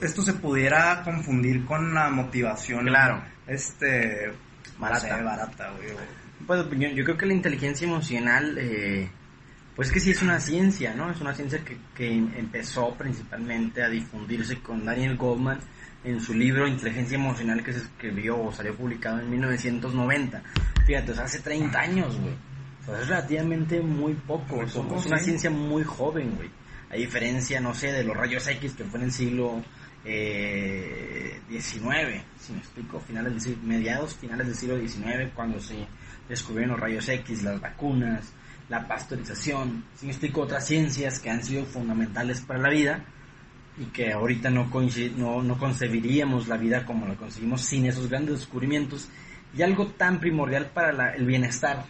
esto 0.00 0.22
se 0.22 0.32
pudiera 0.32 1.02
confundir 1.02 1.66
con 1.66 1.92
la 1.92 2.08
motivación. 2.08 2.86
Claro. 2.86 3.22
Este... 3.46 4.32
Barata. 4.78 5.22
barata, 5.22 5.70
güey. 5.76 5.90
Pues 6.46 6.64
yo, 6.80 6.88
yo, 6.88 7.04
creo 7.04 7.18
que 7.18 7.26
la 7.26 7.34
inteligencia 7.34 7.86
emocional... 7.86 8.56
Eh, 8.56 9.10
pues 9.78 9.92
que 9.92 10.00
sí 10.00 10.10
es 10.10 10.22
una 10.22 10.40
ciencia, 10.40 10.92
¿no? 10.92 11.08
Es 11.08 11.20
una 11.20 11.32
ciencia 11.32 11.64
que, 11.64 11.78
que 11.94 12.12
empezó 12.12 12.92
principalmente 12.94 13.80
a 13.80 13.88
difundirse 13.88 14.58
con 14.58 14.84
Daniel 14.84 15.16
Goldman 15.16 15.60
en 16.02 16.20
su 16.20 16.34
libro 16.34 16.66
Inteligencia 16.66 17.14
Emocional 17.14 17.62
que 17.62 17.72
se 17.72 17.78
escribió 17.78 18.42
o 18.42 18.50
salió 18.50 18.74
publicado 18.74 19.20
en 19.20 19.30
1990. 19.30 20.42
Fíjate, 20.84 21.12
o 21.12 21.14
sea, 21.14 21.26
hace 21.26 21.38
30 21.38 21.78
años, 21.78 22.18
güey. 22.18 22.34
O 22.82 22.86
sea, 22.86 23.00
es 23.02 23.06
relativamente 23.06 23.80
muy 23.80 24.14
poco. 24.14 24.64
es 24.64 24.74
una 24.74 25.18
ciencia 25.18 25.48
muy 25.48 25.84
joven, 25.84 26.34
güey. 26.34 26.50
A 26.90 26.96
diferencia, 26.96 27.60
no 27.60 27.72
sé, 27.72 27.92
de 27.92 28.02
los 28.02 28.16
rayos 28.16 28.48
X 28.48 28.72
que 28.72 28.82
fue 28.82 28.98
en 28.98 29.04
el 29.04 29.12
siglo 29.12 29.62
eh, 30.04 31.40
19, 31.48 32.24
si 32.36 32.52
me 32.52 32.58
explico, 32.58 32.98
finales 32.98 33.44
del 33.44 33.58
mediados, 33.62 34.16
finales 34.16 34.48
del 34.48 34.56
siglo 34.56 34.76
XIX, 34.76 35.30
cuando 35.36 35.60
se 35.60 35.86
descubrieron 36.28 36.72
los 36.72 36.80
rayos 36.80 37.08
X, 37.08 37.44
las 37.44 37.60
vacunas, 37.60 38.32
la 38.68 38.86
pasteurización, 38.86 39.84
si 39.96 40.06
me 40.06 40.12
explico, 40.12 40.42
otras 40.42 40.66
ciencias 40.66 41.20
que 41.20 41.30
han 41.30 41.42
sido 41.42 41.64
fundamentales 41.64 42.40
para 42.42 42.60
la 42.60 42.68
vida 42.68 43.04
y 43.78 43.86
que 43.86 44.12
ahorita 44.12 44.50
no, 44.50 44.70
no, 45.16 45.42
no 45.42 45.58
concebiríamos 45.58 46.48
la 46.48 46.56
vida 46.56 46.84
como 46.84 47.06
la 47.06 47.14
conseguimos 47.14 47.62
sin 47.62 47.86
esos 47.86 48.08
grandes 48.08 48.40
descubrimientos 48.40 49.08
y 49.56 49.62
algo 49.62 49.86
tan 49.86 50.20
primordial 50.20 50.66
para 50.66 51.14
el 51.14 51.24
bienestar 51.24 51.84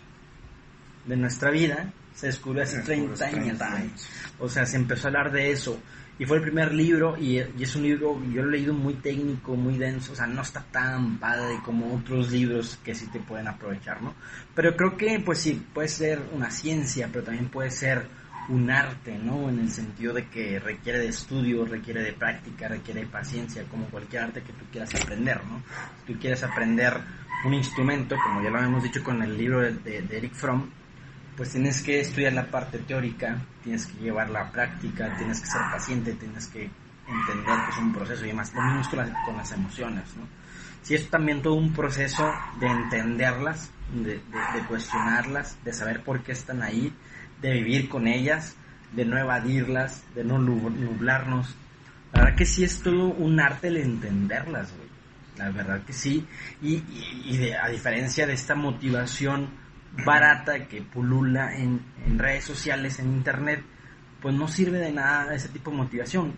de 1.06 1.16
nuestra 1.16 1.50
vida 1.50 1.92
se 2.14 2.26
descubrió 2.26 2.62
hace 2.62 2.80
30, 2.82 3.25
años. 3.26 4.08
O 4.38 4.49
sea, 4.49 4.66
se 4.66 4.76
empezó 4.76 5.06
a 5.06 5.08
hablar 5.08 5.32
de 5.32 5.52
eso 5.52 5.80
y 6.18 6.26
fue 6.26 6.38
el 6.38 6.42
primer 6.42 6.75
libro 6.75 7.16
y, 7.16 7.38
es 7.38 7.76
un 7.76 7.82
libro, 7.82 8.20
yo 8.32 8.42
lo 8.42 8.48
he 8.48 8.52
leído 8.52 8.75
muy 8.75 8.94
técnico, 8.94 9.54
muy 9.54 9.78
denso, 9.78 10.12
o 10.12 10.16
sea, 10.16 10.26
no 10.26 10.42
está 10.42 10.64
tan 10.64 11.18
padre 11.18 11.60
como 11.64 11.94
otros 11.94 12.32
libros 12.32 12.78
que 12.84 12.94
sí 12.94 13.06
te 13.06 13.20
pueden 13.20 13.46
aprovechar, 13.46 14.02
¿no? 14.02 14.14
Pero 14.54 14.76
creo 14.76 14.96
que 14.96 15.20
pues 15.20 15.38
sí, 15.38 15.64
puede 15.72 15.88
ser 15.88 16.20
una 16.32 16.50
ciencia, 16.50 17.08
pero 17.12 17.25
también 17.25 17.48
puede 17.48 17.70
ser 17.70 18.06
un 18.48 18.68
arte, 18.70 19.16
¿no? 19.16 19.48
En 19.48 19.60
el 19.60 19.70
sentido 19.70 20.12
de 20.12 20.26
que 20.28 20.58
requiere 20.58 20.98
de 20.98 21.08
estudio, 21.08 21.64
requiere 21.64 22.02
de 22.02 22.14
práctica, 22.14 22.66
requiere 22.66 23.00
de 23.00 23.06
paciencia, 23.06 23.64
como 23.70 23.87
cualquier 23.87 24.25
arte 24.25 24.42
que 24.42 24.52
tú 24.54 24.64
quieras 24.72 24.92
aprender, 24.94 25.40
¿no? 25.44 25.62
Si 26.00 26.12
tú 26.12 26.18
quieres 26.18 26.42
aprender 26.42 26.94
un 27.44 27.54
instrumento, 27.54 28.16
como 28.25 28.42
ya 28.42 28.50
lo 28.50 28.60
hemos 28.60 28.82
dicho 28.82 29.04
con 29.04 29.22
el 29.22 29.38
libro 29.38 29.60
de, 29.60 30.02
de 30.02 30.16
Eric 30.16 30.34
Fromm, 30.34 30.68
pues 31.38 31.52
tienes 31.52 31.83
que 31.83 32.00
estudiar 32.00 32.33
la 32.33 32.50
parte 32.50 32.78
teórica, 32.78 33.40
tienes 33.62 33.87
que 33.87 34.02
llevar 34.02 34.28
la 34.28 34.50
práctica, 34.50 35.16
tienes 35.16 35.40
que 35.40 35.47
ser 35.47 35.61
paciente, 35.71 36.12
tienes 36.14 36.49
que 36.49 36.62
entender 36.64 37.57
que 37.64 37.71
es 37.71 37.78
un 37.78 37.92
proceso 37.92 38.25
y 38.25 38.28
demás. 38.28 38.52
Lo 38.52 38.80
es 38.80 38.88
con 38.88 38.99
las, 38.99 39.11
con 39.25 39.37
las 39.37 39.52
emociones, 39.52 40.16
¿no? 40.16 40.26
Si 40.83 40.97
es 40.97 41.09
también 41.09 41.40
todo 41.40 41.54
un 41.54 41.73
proceso 41.73 42.28
de 42.59 42.66
entenderlas, 42.66 43.71
de, 43.92 44.14
de, 44.14 44.66
cuestionarlas, 44.66 45.57
de 45.64 45.73
saber 45.73 46.02
por 46.02 46.25
qué 46.25 46.33
están 46.33 46.61
ahí, 46.61 46.92
de 47.40 47.52
vivir 47.52 47.88
con 47.88 48.09
ellas, 48.09 48.57
de 48.92 49.04
no 49.04 49.16
evadirlas, 49.16 50.02
de 50.16 50.25
no 50.25 50.38
nublarnos. 50.38 51.54
La 52.12 52.23
verdad 52.23 52.37
que 52.37 52.47
sí 52.47 52.64
es 52.64 52.83
todo 52.83 53.11
un 53.11 53.38
arte 53.38 53.68
el 53.68 53.76
entenderlas, 53.76 54.75
güey. 54.76 54.88
La 55.37 55.50
verdad 55.50 55.85
que 55.85 55.92
sí. 55.92 56.26
Y, 56.62 56.83
y, 57.25 57.52
a 57.52 57.68
diferencia 57.68 58.26
de 58.26 58.33
esta 58.33 58.57
motivación 58.57 59.67
barata 60.04 60.66
que 60.66 60.83
pulula 60.83 61.57
en, 61.57 61.80
en, 62.07 62.18
redes 62.18 62.45
sociales, 62.45 62.99
en 62.99 63.12
internet, 63.12 63.62
pues 64.21 64.35
no 64.35 64.49
sirve 64.49 64.78
de 64.78 64.92
nada 64.92 65.35
ese 65.35 65.49
tipo 65.49 65.71
de 65.71 65.78
motivación. 65.78 66.35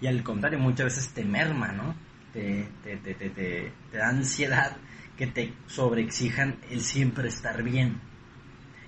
Y 0.00 0.06
al 0.06 0.22
contrario, 0.22 0.58
muchas 0.58 0.86
veces 0.86 1.10
te 1.12 1.24
merma, 1.24 1.72
¿no? 1.72 1.94
Te, 2.32 2.68
te, 2.82 2.96
te, 2.96 3.14
te, 3.14 3.72
da 3.92 4.08
ansiedad 4.08 4.76
que 5.16 5.26
te 5.26 5.52
sobreexijan 5.66 6.56
el 6.70 6.80
siempre 6.80 7.28
estar 7.28 7.62
bien. 7.62 8.00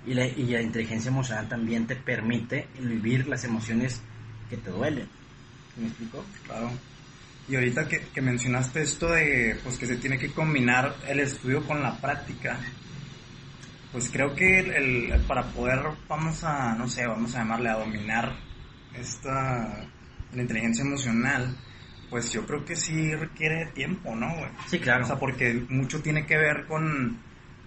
Y 0.06 0.14
la, 0.14 0.26
y 0.26 0.47
la 0.47 0.62
inteligencia 0.62 1.11
emocional 1.11 1.49
también 1.49 1.87
te 1.87 1.97
permite 1.97 2.66
vivir 2.80 3.28
las 3.28 3.44
emociones 3.44 4.00
que 4.49 4.56
te 4.56 4.71
duelen. 4.71 5.09
¿Me 5.76 5.87
explico? 5.87 6.25
Claro. 6.44 6.71
Y 7.49 7.56
ahorita 7.56 7.88
que, 7.88 8.00
que, 8.14 8.21
mencionaste 8.21 8.82
esto 8.82 9.11
de 9.11 9.59
pues 9.62 9.76
que 9.76 9.87
se 9.87 9.97
tiene 9.97 10.18
que 10.18 10.30
combinar 10.30 10.94
el 11.09 11.21
estudio 11.21 11.66
con 11.66 11.82
la 11.82 11.97
práctica, 12.00 12.59
pues 13.92 14.11
creo 14.11 14.34
que 14.34 14.61
el, 14.61 15.20
para 15.26 15.44
poder, 15.44 15.80
vamos 16.08 16.42
a, 16.44 16.75
no 16.75 16.88
sé, 16.88 17.06
vamos 17.06 17.34
a 17.34 17.40
llamarle 17.40 17.68
a 17.68 17.78
dominar 17.78 18.32
esta, 18.94 19.87
la 20.32 20.42
inteligencia 20.42 20.82
emocional, 20.82 21.54
pues 22.08 22.32
yo 22.32 22.46
creo 22.46 22.64
que 22.64 22.75
sí 22.75 23.14
requiere 23.14 23.66
tiempo, 23.75 24.14
¿no, 24.14 24.28
güey? 24.34 24.50
Sí, 24.66 24.78
claro. 24.78 25.04
O 25.04 25.06
sea, 25.06 25.18
porque 25.18 25.66
mucho 25.68 26.00
tiene 26.00 26.25
que 26.26 26.38
ver 26.38 26.66
con, 26.66 27.18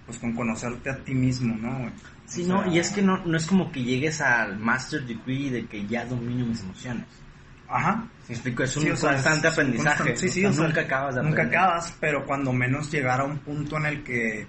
pues 0.04 0.18
con 0.18 0.34
conocerte 0.34 0.90
a 0.90 0.96
ti 1.04 1.14
mismo, 1.14 1.54
¿no, 1.56 1.78
güey? 1.78 1.92
Sí, 2.26 2.44
no, 2.44 2.66
y 2.72 2.80
es 2.80 2.90
que 2.90 3.02
no, 3.02 3.24
no 3.24 3.36
es 3.36 3.46
como 3.46 3.70
que 3.70 3.84
llegues 3.84 4.20
al 4.20 4.58
master 4.58 5.06
degree 5.06 5.50
de 5.50 5.66
que 5.66 5.86
ya 5.86 6.04
domino 6.04 6.44
mis 6.44 6.60
emociones. 6.60 7.06
Ajá. 7.68 8.08
¿Me 8.28 8.34
explico? 8.34 8.64
Es 8.64 8.76
un 8.76 8.88
constante 8.88 9.46
aprendizaje. 9.46 10.16
sí, 10.16 10.28
sí, 10.28 10.42
nunca 10.42 10.80
acabas 10.80 11.14
de 11.14 11.20
aprender. 11.20 11.44
Nunca 11.44 11.58
acabas, 11.58 11.96
pero 12.00 12.24
cuando 12.26 12.52
menos 12.52 12.90
llegar 12.90 13.20
a 13.20 13.24
un 13.24 13.38
punto 13.38 13.76
en 13.76 13.86
el 13.86 14.02
que 14.02 14.46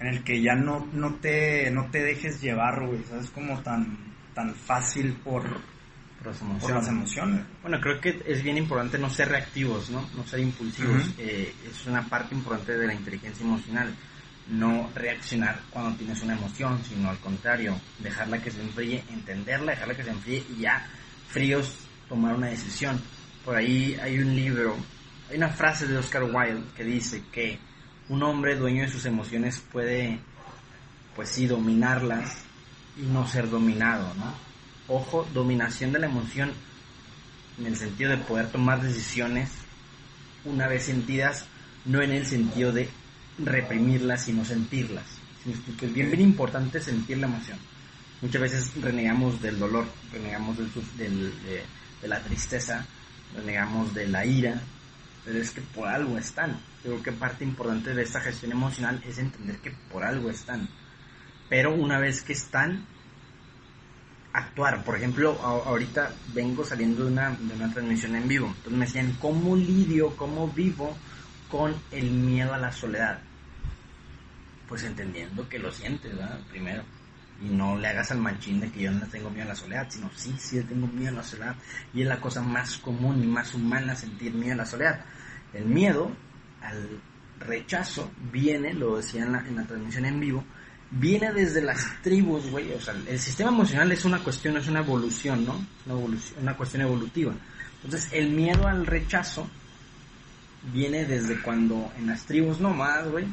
en 0.00 0.06
el 0.06 0.22
que 0.22 0.40
ya 0.40 0.54
no, 0.54 0.86
no, 0.92 1.14
te, 1.16 1.70
no 1.70 1.90
te 1.90 2.02
dejes 2.02 2.40
llevar, 2.40 2.86
güey, 2.86 3.02
¿sabes? 3.04 3.30
Como 3.30 3.60
tan, 3.60 3.96
tan 4.34 4.54
fácil 4.54 5.14
por, 5.24 5.42
por, 6.22 6.26
las 6.26 6.88
emociones. 6.88 7.44
Bueno, 7.62 7.80
creo 7.80 8.00
que 8.00 8.22
es 8.26 8.42
bien 8.42 8.58
importante 8.58 8.98
no 8.98 9.10
ser 9.10 9.28
reactivos, 9.28 9.90
¿no? 9.90 10.08
No 10.16 10.24
ser 10.24 10.40
impulsivos. 10.40 11.02
Eh, 11.18 11.52
es 11.68 11.86
una 11.86 12.02
parte 12.08 12.34
importante 12.34 12.76
de 12.76 12.86
la 12.86 12.94
inteligencia 12.94 13.44
emocional. 13.44 13.94
No 14.48 14.90
reaccionar 14.94 15.60
cuando 15.70 15.96
tienes 15.98 16.22
una 16.22 16.34
emoción, 16.34 16.82
sino 16.84 17.10
al 17.10 17.18
contrario, 17.18 17.78
dejarla 17.98 18.40
que 18.40 18.50
se 18.50 18.62
enfríe, 18.62 19.04
entenderla, 19.10 19.72
dejarla 19.72 19.94
que 19.94 20.04
se 20.04 20.10
enfríe 20.10 20.44
y 20.56 20.62
ya 20.62 20.86
fríos 21.28 21.86
tomar 22.08 22.34
una 22.34 22.46
decisión. 22.46 22.98
Por 23.44 23.56
ahí 23.56 23.98
hay 24.00 24.18
un 24.18 24.34
libro, 24.34 24.76
hay 25.28 25.36
una 25.36 25.50
frase 25.50 25.86
de 25.86 25.98
Oscar 25.98 26.22
Wilde 26.22 26.64
que 26.74 26.84
dice 26.84 27.24
que 27.30 27.58
un 28.08 28.22
hombre 28.22 28.56
dueño 28.56 28.82
de 28.82 28.90
sus 28.90 29.04
emociones 29.04 29.62
puede, 29.72 30.18
pues 31.14 31.28
sí, 31.28 31.46
dominarlas 31.46 32.38
y 32.96 33.02
no 33.02 33.26
ser 33.26 33.50
dominado, 33.50 34.12
¿no? 34.14 34.34
Ojo, 34.88 35.26
dominación 35.34 35.92
de 35.92 35.98
la 35.98 36.06
emoción 36.06 36.52
en 37.58 37.66
el 37.66 37.76
sentido 37.76 38.10
de 38.10 38.18
poder 38.18 38.50
tomar 38.50 38.80
decisiones 38.80 39.50
una 40.44 40.66
vez 40.68 40.84
sentidas, 40.84 41.44
no 41.84 42.00
en 42.00 42.12
el 42.12 42.24
sentido 42.24 42.72
de 42.72 42.88
reprimirlas, 43.38 44.24
sino 44.24 44.44
sentirlas. 44.44 45.04
Es 45.46 45.92
bien, 45.92 46.10
bien 46.10 46.20
importante 46.20 46.80
sentir 46.80 47.18
la 47.18 47.26
emoción. 47.26 47.58
Muchas 48.22 48.40
veces 48.42 48.72
renegamos 48.80 49.40
del 49.40 49.58
dolor, 49.58 49.86
renegamos 50.12 50.56
de 50.96 51.62
la 52.02 52.20
tristeza, 52.22 52.86
renegamos 53.36 53.94
de 53.94 54.08
la 54.08 54.24
ira, 54.24 54.60
es 55.36 55.50
que 55.50 55.60
por 55.60 55.88
algo 55.88 56.16
están. 56.18 56.58
Creo 56.82 57.02
que 57.02 57.12
parte 57.12 57.44
importante 57.44 57.94
de 57.94 58.02
esta 58.02 58.20
gestión 58.20 58.52
emocional 58.52 59.02
es 59.06 59.18
entender 59.18 59.58
que 59.58 59.72
por 59.92 60.04
algo 60.04 60.30
están. 60.30 60.68
Pero 61.48 61.74
una 61.74 61.98
vez 61.98 62.22
que 62.22 62.32
están, 62.32 62.86
actuar. 64.32 64.84
Por 64.84 64.96
ejemplo, 64.96 65.38
ahorita 65.42 66.12
vengo 66.32 66.64
saliendo 66.64 67.04
de 67.04 67.12
una, 67.12 67.30
de 67.30 67.54
una 67.54 67.72
transmisión 67.72 68.16
en 68.16 68.28
vivo. 68.28 68.46
Entonces 68.46 68.72
me 68.72 68.86
decían, 68.86 69.16
¿cómo 69.20 69.56
lidio, 69.56 70.16
cómo 70.16 70.48
vivo 70.48 70.96
con 71.50 71.74
el 71.90 72.10
miedo 72.10 72.54
a 72.54 72.58
la 72.58 72.72
soledad? 72.72 73.20
Pues 74.68 74.84
entendiendo 74.84 75.48
que 75.48 75.58
lo 75.58 75.72
sientes, 75.72 76.14
¿verdad? 76.14 76.40
Primero. 76.50 76.82
Y 77.40 77.48
no 77.48 77.76
le 77.76 77.86
hagas 77.86 78.10
al 78.10 78.18
manchín 78.18 78.60
de 78.60 78.70
que 78.70 78.80
yo 78.80 78.90
no 78.90 79.06
tengo 79.06 79.30
miedo 79.30 79.44
a 79.44 79.48
la 79.50 79.54
soledad, 79.54 79.86
sino 79.88 80.10
sí, 80.14 80.34
sí 80.38 80.60
tengo 80.62 80.88
miedo 80.88 81.10
a 81.10 81.18
la 81.18 81.22
soledad. 81.22 81.56
Y 81.94 82.02
es 82.02 82.08
la 82.08 82.20
cosa 82.20 82.42
más 82.42 82.78
común 82.78 83.22
y 83.22 83.26
más 83.26 83.54
humana 83.54 83.94
sentir 83.94 84.34
miedo 84.34 84.54
a 84.54 84.56
la 84.56 84.66
soledad. 84.66 85.04
El 85.52 85.66
miedo 85.66 86.10
al 86.60 87.00
rechazo 87.40 88.10
viene, 88.32 88.74
lo 88.74 88.96
decía 88.96 89.22
en 89.22 89.32
la, 89.32 89.38
en 89.40 89.56
la 89.56 89.64
transmisión 89.64 90.04
en 90.04 90.20
vivo, 90.20 90.44
viene 90.90 91.32
desde 91.32 91.62
las 91.62 92.02
tribus, 92.02 92.50
güey. 92.50 92.72
O 92.72 92.80
sea, 92.80 92.94
el 93.06 93.18
sistema 93.18 93.50
emocional 93.50 93.90
es 93.92 94.04
una 94.04 94.18
cuestión, 94.18 94.56
es 94.56 94.68
una 94.68 94.80
evolución, 94.80 95.44
¿no? 95.44 95.64
Una, 95.86 95.94
evolución, 95.94 96.42
una 96.42 96.56
cuestión 96.56 96.82
evolutiva. 96.82 97.34
Entonces, 97.84 98.10
el 98.12 98.30
miedo 98.30 98.66
al 98.66 98.86
rechazo 98.86 99.48
viene 100.72 101.04
desde 101.04 101.40
cuando 101.40 101.92
en 101.96 102.08
las 102.08 102.24
tribus 102.24 102.60
nomás, 102.60 103.08
güey, 103.08 103.26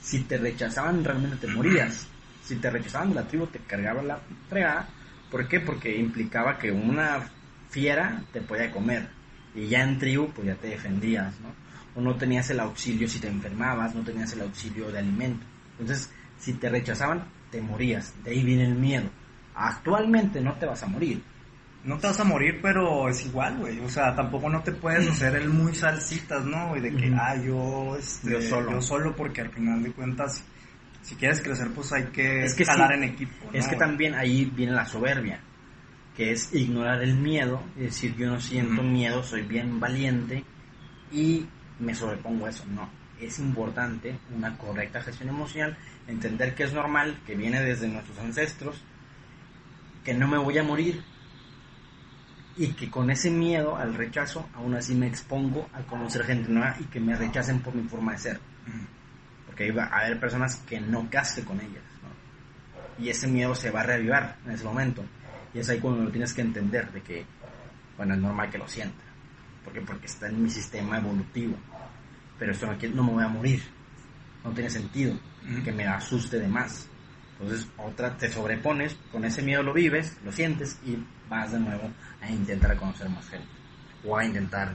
si 0.00 0.20
te 0.24 0.36
rechazaban 0.36 1.04
realmente 1.04 1.36
te 1.36 1.46
morías. 1.46 2.08
Si 2.42 2.56
te 2.56 2.70
rechazaban 2.70 3.10
de 3.10 3.14
la 3.14 3.28
tribu 3.28 3.46
te 3.46 3.60
cargaba 3.60 4.02
la 4.02 4.20
fregada. 4.48 4.88
¿Por 5.30 5.46
qué? 5.46 5.60
Porque 5.60 5.96
implicaba 5.96 6.58
que 6.58 6.72
una 6.72 7.30
fiera 7.70 8.22
te 8.32 8.40
podía 8.40 8.70
comer. 8.70 9.08
Y 9.54 9.68
ya 9.68 9.84
en 9.84 9.98
tribu, 9.98 10.30
pues 10.32 10.48
ya 10.48 10.56
te 10.56 10.68
defendías, 10.68 11.32
¿no? 11.40 11.61
O 11.94 12.00
no 12.00 12.16
tenías 12.16 12.48
el 12.50 12.60
auxilio 12.60 13.08
si 13.08 13.18
te 13.18 13.28
enfermabas, 13.28 13.94
no 13.94 14.02
tenías 14.02 14.32
el 14.32 14.42
auxilio 14.42 14.90
de 14.90 14.98
alimento. 14.98 15.44
Entonces, 15.78 16.10
si 16.38 16.54
te 16.54 16.68
rechazaban, 16.68 17.24
te 17.50 17.60
morías. 17.60 18.14
De 18.24 18.30
ahí 18.30 18.42
viene 18.42 18.64
el 18.64 18.74
miedo. 18.74 19.08
Actualmente 19.54 20.40
no 20.40 20.54
te 20.54 20.66
vas 20.66 20.82
a 20.82 20.86
morir. 20.86 21.22
No 21.84 21.98
te 21.98 22.06
vas 22.06 22.20
a 22.20 22.24
morir, 22.24 22.60
pero 22.62 23.08
es 23.08 23.26
igual, 23.26 23.58
güey. 23.58 23.80
O 23.80 23.88
sea, 23.88 24.14
tampoco 24.14 24.48
no 24.48 24.62
te 24.62 24.72
puedes 24.72 25.08
hacer 25.08 25.34
el 25.34 25.48
muy 25.48 25.74
salsitas, 25.74 26.44
¿no? 26.44 26.76
Y 26.76 26.80
de 26.80 26.94
que, 26.94 27.12
ah, 27.14 27.36
yo, 27.36 27.96
este, 27.98 28.30
yo 28.30 28.42
solo. 28.42 28.72
yo 28.72 28.80
solo, 28.80 29.16
porque 29.16 29.40
al 29.40 29.50
final 29.50 29.82
de 29.82 29.92
cuentas, 29.92 30.44
si 31.02 31.16
quieres 31.16 31.40
crecer, 31.40 31.70
pues 31.74 31.92
hay 31.92 32.04
que, 32.04 32.44
es 32.44 32.56
en 32.58 33.04
equipo. 33.04 33.50
Es 33.52 33.66
que 33.66 33.76
también 33.76 34.14
ahí 34.14 34.44
viene 34.44 34.72
la 34.72 34.86
soberbia, 34.86 35.40
que 36.16 36.30
es 36.30 36.54
ignorar 36.54 37.02
el 37.02 37.16
miedo, 37.16 37.60
es 37.76 37.86
decir, 37.86 38.14
yo 38.16 38.28
no 38.28 38.40
siento 38.40 38.82
miedo, 38.82 39.22
soy 39.24 39.42
bien 39.42 39.80
valiente 39.80 40.44
y 41.10 41.46
me 41.82 41.94
sobrepongo 41.94 42.46
a 42.46 42.50
eso. 42.50 42.64
No, 42.66 42.88
es 43.20 43.38
importante 43.38 44.18
una 44.34 44.56
correcta 44.56 45.02
gestión 45.02 45.28
emocional, 45.30 45.76
entender 46.06 46.54
que 46.54 46.64
es 46.64 46.72
normal, 46.72 47.20
que 47.26 47.34
viene 47.34 47.60
desde 47.60 47.88
nuestros 47.88 48.18
ancestros, 48.18 48.82
que 50.04 50.14
no 50.14 50.26
me 50.28 50.38
voy 50.38 50.58
a 50.58 50.62
morir 50.62 51.02
y 52.56 52.68
que 52.68 52.90
con 52.90 53.10
ese 53.10 53.30
miedo 53.30 53.76
al 53.76 53.94
rechazo 53.94 54.48
aún 54.54 54.74
así 54.74 54.94
me 54.94 55.06
expongo 55.06 55.68
a 55.72 55.82
conocer 55.82 56.24
gente 56.24 56.50
nueva 56.50 56.76
y 56.80 56.84
que 56.84 57.00
me 57.00 57.16
rechacen 57.16 57.60
por 57.60 57.74
mi 57.74 57.88
forma 57.88 58.12
de 58.12 58.18
ser. 58.18 58.40
Porque 59.46 59.70
va 59.72 59.84
a 59.84 60.00
haber 60.00 60.18
personas 60.18 60.56
que 60.56 60.80
no 60.80 61.08
caste 61.10 61.44
con 61.44 61.60
ellas. 61.60 61.82
Y 62.98 63.08
ese 63.08 63.26
miedo 63.26 63.54
se 63.54 63.70
va 63.70 63.80
a 63.80 63.84
reavivar 63.84 64.36
en 64.44 64.52
ese 64.52 64.64
momento. 64.64 65.04
Y 65.54 65.58
es 65.58 65.68
ahí 65.68 65.78
cuando 65.78 66.04
lo 66.04 66.10
tienes 66.10 66.32
que 66.32 66.42
entender 66.42 66.90
de 66.92 67.00
que, 67.02 67.24
bueno, 67.96 68.14
es 68.14 68.20
normal 68.20 68.50
que 68.50 68.58
lo 68.58 68.68
sienta. 68.68 69.02
porque 69.64 69.80
Porque 69.80 70.06
está 70.06 70.28
en 70.28 70.42
mi 70.42 70.50
sistema 70.50 70.98
evolutivo 70.98 71.56
pero 72.38 72.52
esto 72.52 72.66
no, 72.66 72.72
no 72.94 73.02
me 73.04 73.12
voy 73.12 73.24
a 73.24 73.28
morir. 73.28 73.62
No 74.44 74.50
tiene 74.52 74.70
sentido 74.70 75.18
que 75.64 75.72
me 75.72 75.86
asuste 75.86 76.38
de 76.38 76.48
más. 76.48 76.88
Entonces, 77.32 77.68
otra, 77.76 78.16
te 78.16 78.30
sobrepones, 78.30 78.96
con 79.10 79.24
ese 79.24 79.42
miedo 79.42 79.62
lo 79.62 79.72
vives, 79.72 80.16
lo 80.24 80.32
sientes 80.32 80.78
y 80.84 80.98
vas 81.28 81.52
de 81.52 81.60
nuevo 81.60 81.90
a 82.20 82.30
intentar 82.30 82.76
conocer 82.76 83.08
más 83.08 83.28
gente. 83.28 83.48
O 84.04 84.16
a 84.16 84.24
intentar 84.24 84.74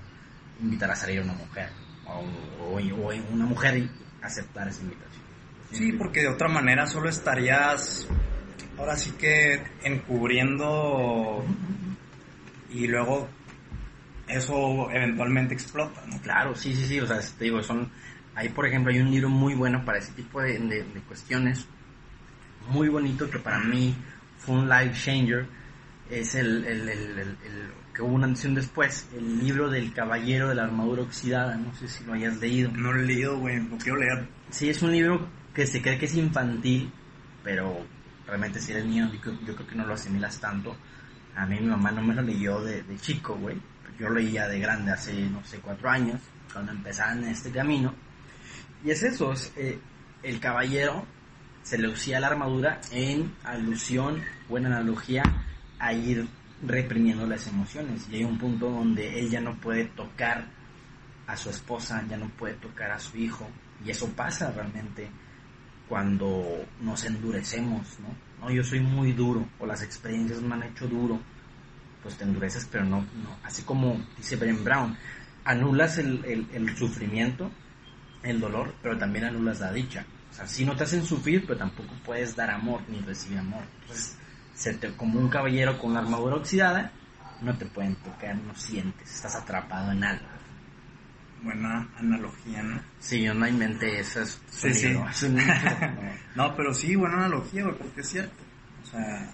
invitar 0.62 0.92
a 0.92 0.96
salir 0.96 1.20
a 1.20 1.24
una 1.24 1.34
mujer. 1.34 1.70
O, 2.06 2.76
o, 2.78 2.80
una 3.32 3.46
mujer 3.46 3.78
y 3.78 3.92
aceptar 4.22 4.68
esa 4.68 4.82
invitación. 4.82 5.24
Sí, 5.72 5.92
porque 5.94 6.22
de 6.22 6.30
otra 6.30 6.48
manera 6.48 6.86
solo 6.88 7.10
estarías 7.10 8.08
ahora 8.78 8.96
sí 8.96 9.12
que 9.12 9.62
encubriendo 9.84 11.44
y 12.70 12.88
luego 12.88 13.28
eso 14.28 14.90
eventualmente 14.92 15.54
explota, 15.54 16.04
¿no? 16.08 16.20
Claro, 16.22 16.56
sí, 16.56 16.76
sí, 16.76 16.86
sí, 16.86 17.00
o 17.00 17.08
sea, 17.08 17.20
te 17.38 17.46
digo, 17.46 17.62
son, 17.64 17.90
ahí 18.36 18.50
por 18.50 18.66
ejemplo 18.68 18.92
hay 18.92 19.00
un 19.00 19.12
libro 19.12 19.30
muy 19.30 19.56
bueno 19.56 19.84
para 19.86 20.00
ese 20.00 20.12
tipo 20.14 20.42
de, 20.42 20.60
de, 20.60 20.84
de 20.84 21.02
cuestiones, 21.02 21.68
muy 22.70 22.90
bonito 22.90 23.30
que 23.30 23.40
para 23.40 23.60
mí 23.60 23.96
fue 24.38 24.56
un 24.56 24.70
life 24.70 24.94
changer, 24.94 25.48
es 26.10 26.36
el, 26.36 26.64
el, 26.66 26.90
el, 26.90 27.20
el 27.20 27.38
que 27.98 28.04
hubo 28.04 28.14
una 28.14 28.28
edición 28.28 28.54
después, 28.54 29.10
el 29.16 29.40
libro 29.40 29.72
del 29.72 29.92
Caballero 29.92 30.50
de 30.50 30.56
la 30.56 30.66
Armadura 30.66 31.02
Oxidada, 31.02 31.58
no 31.58 31.74
sé 31.74 31.88
si 31.88 32.04
lo 32.04 32.14
hayas 32.14 32.38
leído. 32.38 32.70
No 32.72 32.94
lo 32.94 33.02
he 33.02 33.06
leído, 33.06 33.40
güey, 33.40 33.60
lo 33.60 33.76
quiero 33.80 33.98
leer. 33.98 34.28
Sí, 34.52 34.70
es 34.70 34.84
un 34.84 34.92
libro 34.92 35.28
que 35.52 35.66
se 35.66 35.82
cree 35.82 35.98
que 35.98 36.06
es 36.06 36.14
infantil, 36.14 36.92
pero 37.44 37.84
realmente 38.28 38.60
si 38.60 38.72
eres 38.72 38.86
niño 38.86 39.12
yo, 39.12 39.32
yo 39.48 39.56
creo 39.56 39.68
que 39.68 39.76
no 39.76 39.88
lo 39.88 39.96
asimilas 39.96 40.40
tanto. 40.40 40.78
A 41.36 41.48
mí 41.48 41.60
mi 41.60 41.66
mamá 41.66 41.90
no 41.90 42.04
me 42.04 42.14
lo 42.14 42.22
leyó 42.22 42.62
de, 42.62 42.84
de 42.84 42.98
chico, 43.00 43.36
güey. 43.36 43.58
Yo 44.00 44.10
leía 44.10 44.48
de 44.48 44.60
grande 44.60 44.92
hace, 44.92 45.14
no 45.30 45.44
sé, 45.44 45.60
cuatro 45.60 45.90
años, 45.90 46.22
cuando 46.52 46.72
empezaba 46.72 47.14
en 47.14 47.26
este 47.26 47.52
camino. 47.52 47.94
Y 48.84 48.92
es 48.92 49.04
eso, 49.04 49.34
es, 49.34 49.52
eh, 49.56 49.80
el 50.24 50.40
caballero 50.40 51.06
se 51.64 51.78
le 51.78 51.90
usía 51.90 52.20
la 52.20 52.28
armadura 52.28 52.80
en 52.92 53.34
alusión 53.44 54.24
o 54.50 54.58
en 54.58 54.68
analogía 54.68 55.24
a 55.80 55.94
ir 55.94 56.28
reprimiendo 56.66 57.26
las 57.28 57.48
emociones. 57.48 58.08
Y 58.10 58.18
hay 58.18 58.24
un 58.24 58.38
punto 58.38 58.70
donde 58.70 59.20
él 59.20 59.30
ya 59.30 59.42
no 59.42 59.56
puede 59.60 59.86
tocar 59.86 60.46
a 61.28 61.36
su 61.36 61.50
esposa, 61.50 62.04
ya 62.10 62.18
no 62.18 62.30
puede 62.30 62.54
tocar 62.56 62.92
a 62.92 63.00
su 63.00 63.18
hijo. 63.18 63.50
Y 63.86 63.92
eso 63.92 64.08
pasa 64.16 64.52
realmente 64.52 65.10
cuando 65.88 66.66
nos 66.82 67.04
endurecemos, 67.06 68.00
¿no? 68.00 68.46
No, 68.46 68.52
yo 68.52 68.64
soy 68.64 68.80
muy 68.80 69.14
duro, 69.14 69.46
o 69.60 69.66
las 69.66 69.82
experiencias 69.82 70.42
me 70.42 70.56
han 70.56 70.64
hecho 70.64 70.88
duro, 70.88 71.20
pues 72.08 72.18
te 72.18 72.24
endureces, 72.24 72.66
pero 72.72 72.86
no, 72.86 73.02
no. 73.02 73.38
así 73.44 73.64
como 73.64 74.00
dice 74.16 74.38
Bren 74.38 74.64
Brown, 74.64 74.98
anulas 75.44 75.98
el, 75.98 76.24
el, 76.24 76.48
el 76.54 76.78
sufrimiento, 76.78 77.52
el 78.24 78.40
dolor, 78.40 78.74
pero 78.82 78.98
también 78.98 79.26
anulas 79.26 79.60
la 79.60 79.74
dicha. 79.74 80.06
O 80.32 80.34
sea, 80.34 80.48
si 80.48 80.64
no 80.64 80.74
te 80.74 80.86
hacen 80.86 81.06
sufrir, 81.06 81.46
pero 81.46 81.60
tampoco 81.60 81.94
puedes 82.06 82.34
dar 82.34 82.50
amor 82.50 82.80
ni 82.88 83.02
recibir 83.02 83.40
amor. 83.40 83.62
Entonces, 83.82 84.18
se 84.54 84.74
te, 84.76 84.96
como 84.96 85.20
un 85.20 85.28
caballero 85.28 85.78
con 85.78 85.94
la 85.94 86.00
armadura 86.00 86.38
oxidada, 86.38 86.94
no 87.42 87.58
te 87.58 87.66
pueden 87.66 87.96
tocar, 87.96 88.38
no 88.38 88.56
sientes, 88.56 89.14
estás 89.14 89.36
atrapado 89.36 89.92
en 89.92 90.02
algo. 90.06 90.28
Buena 91.44 91.90
analogía, 91.98 92.64
¿no? 92.64 92.82
Sí, 93.00 93.22
yo 93.22 93.34
no 93.34 93.46
inventé 93.46 94.00
eso. 94.00 94.22
Es 94.22 94.42
Sí, 94.50 94.74
sí. 94.74 94.98
no. 96.36 96.56
Pero 96.56 96.74
sí, 96.74 96.96
buena 96.96 97.18
analogía, 97.18 97.66
porque 97.66 98.00
es 98.00 98.08
cierto. 98.08 98.44
O 98.82 98.86
sea, 98.86 99.30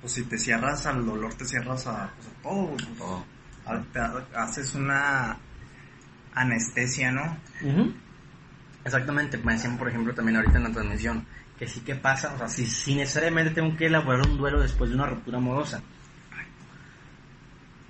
pues 0.00 0.12
si 0.12 0.22
te 0.24 0.38
cierras 0.38 0.86
al 0.86 1.04
dolor, 1.04 1.34
te 1.34 1.44
cierras 1.44 1.86
a, 1.86 2.12
pues, 2.14 2.28
a 2.28 2.42
todo, 2.42 2.66
pues, 2.76 2.98
Todo. 2.98 3.24
a- 3.66 3.82
te 3.92 4.36
haces 4.36 4.74
una 4.74 5.36
anestesia, 6.34 7.10
¿no? 7.10 7.36
Exactamente, 8.84 9.36
me 9.38 9.54
decían 9.54 9.76
por 9.76 9.88
ejemplo 9.88 10.14
también 10.14 10.36
ahorita 10.36 10.58
en 10.58 10.64
la 10.64 10.70
transmisión 10.72 11.26
que 11.58 11.66
sí 11.66 11.80
que 11.80 11.96
pasa, 11.96 12.32
o 12.34 12.38
sea, 12.38 12.48
si, 12.48 12.64
si 12.66 12.94
necesariamente 12.94 13.52
tengo 13.52 13.76
que 13.76 13.86
elaborar 13.86 14.26
un 14.28 14.38
duelo 14.38 14.60
después 14.60 14.90
de 14.90 14.96
una 14.96 15.06
ruptura 15.06 15.38
amorosa. 15.38 15.82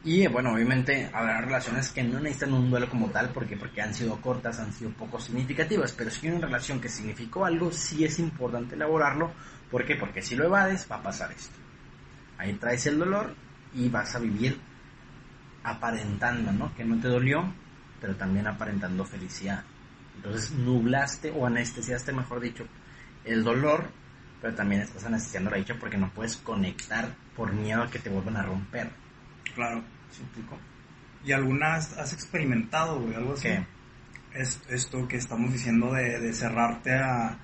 Y 0.04 0.22
eh, 0.22 0.28
bueno, 0.28 0.54
obviamente 0.54 1.10
habrá 1.12 1.40
relaciones 1.42 1.90
que 1.90 2.02
no 2.02 2.18
necesitan 2.18 2.54
un 2.54 2.70
duelo 2.70 2.88
como 2.88 3.10
tal, 3.10 3.28
porque 3.30 3.56
porque 3.56 3.82
han 3.82 3.92
sido 3.92 4.16
cortas, 4.22 4.58
han 4.58 4.72
sido 4.72 4.90
poco 4.92 5.20
significativas, 5.20 5.92
pero 5.92 6.10
si 6.10 6.26
hay 6.28 6.32
una 6.34 6.46
relación 6.46 6.80
que 6.80 6.88
significó 6.88 7.44
algo, 7.44 7.70
sí 7.70 8.04
es 8.04 8.18
importante 8.18 8.74
elaborarlo, 8.74 9.30
¿por 9.70 9.84
qué? 9.84 9.96
Porque 9.96 10.22
si 10.22 10.34
lo 10.34 10.46
evades 10.46 10.86
va 10.90 10.96
a 10.96 11.02
pasar 11.02 11.30
esto. 11.32 11.58
Ahí 12.38 12.54
traes 12.54 12.86
el 12.86 12.98
dolor 12.98 13.34
y 13.74 13.88
vas 13.88 14.14
a 14.14 14.20
vivir 14.20 14.58
aparentando, 15.64 16.52
¿no? 16.52 16.74
Que 16.74 16.84
no 16.84 17.00
te 17.00 17.08
dolió, 17.08 17.52
pero 18.00 18.16
también 18.16 18.46
aparentando 18.46 19.04
felicidad. 19.04 19.64
Entonces 20.16 20.52
nublaste 20.52 21.30
o 21.30 21.46
anestesiaste, 21.46 22.12
mejor 22.12 22.40
dicho, 22.40 22.66
el 23.24 23.44
dolor, 23.44 23.90
pero 24.40 24.54
también 24.54 24.80
estás 24.80 25.04
anestesiando 25.04 25.50
la 25.50 25.58
dicha 25.58 25.74
porque 25.78 25.98
no 25.98 26.10
puedes 26.10 26.36
conectar 26.36 27.14
por 27.36 27.52
miedo 27.52 27.82
a 27.82 27.90
que 27.90 27.98
te 27.98 28.10
vuelvan 28.10 28.36
a 28.36 28.42
romper. 28.42 28.90
Claro. 29.54 29.82
¿Sí 30.10 30.20
me 30.20 30.26
explico? 30.26 30.58
¿Y 31.24 31.32
alguna 31.32 31.74
has 31.74 31.96
has 31.98 32.12
experimentado, 32.12 33.00
güey, 33.00 33.14
algo 33.14 33.34
así? 33.34 33.48
¿Qué? 33.48 33.66
Es, 34.34 34.60
esto 34.68 35.08
que 35.08 35.16
estamos 35.16 35.52
diciendo 35.52 35.92
de, 35.92 36.20
de 36.20 36.32
cerrarte 36.32 36.94
a, 36.94 37.38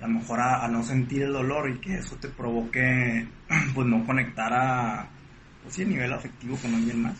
a 0.00 0.06
lo 0.06 0.14
mejor 0.14 0.40
a, 0.40 0.66
no 0.68 0.82
sentir 0.82 1.22
el 1.22 1.32
dolor 1.32 1.70
y 1.70 1.78
que 1.80 1.98
eso 1.98 2.16
te 2.16 2.28
provoque, 2.28 3.26
pues 3.74 3.86
no 3.86 4.04
conectar 4.06 4.52
a, 4.52 5.08
pues 5.62 5.74
sí, 5.74 5.82
a 5.82 5.86
nivel 5.86 6.12
afectivo 6.12 6.56
con 6.56 6.74
alguien 6.74 7.02
más. 7.02 7.16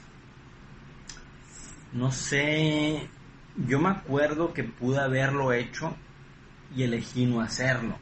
No 1.92 2.12
sé, 2.12 3.08
yo 3.56 3.80
me 3.80 3.88
acuerdo 3.88 4.52
que 4.52 4.64
pude 4.64 5.00
haberlo 5.00 5.52
hecho 5.52 5.96
y 6.74 6.82
elegí 6.82 7.26
no 7.26 7.40
hacerlo. 7.40 7.98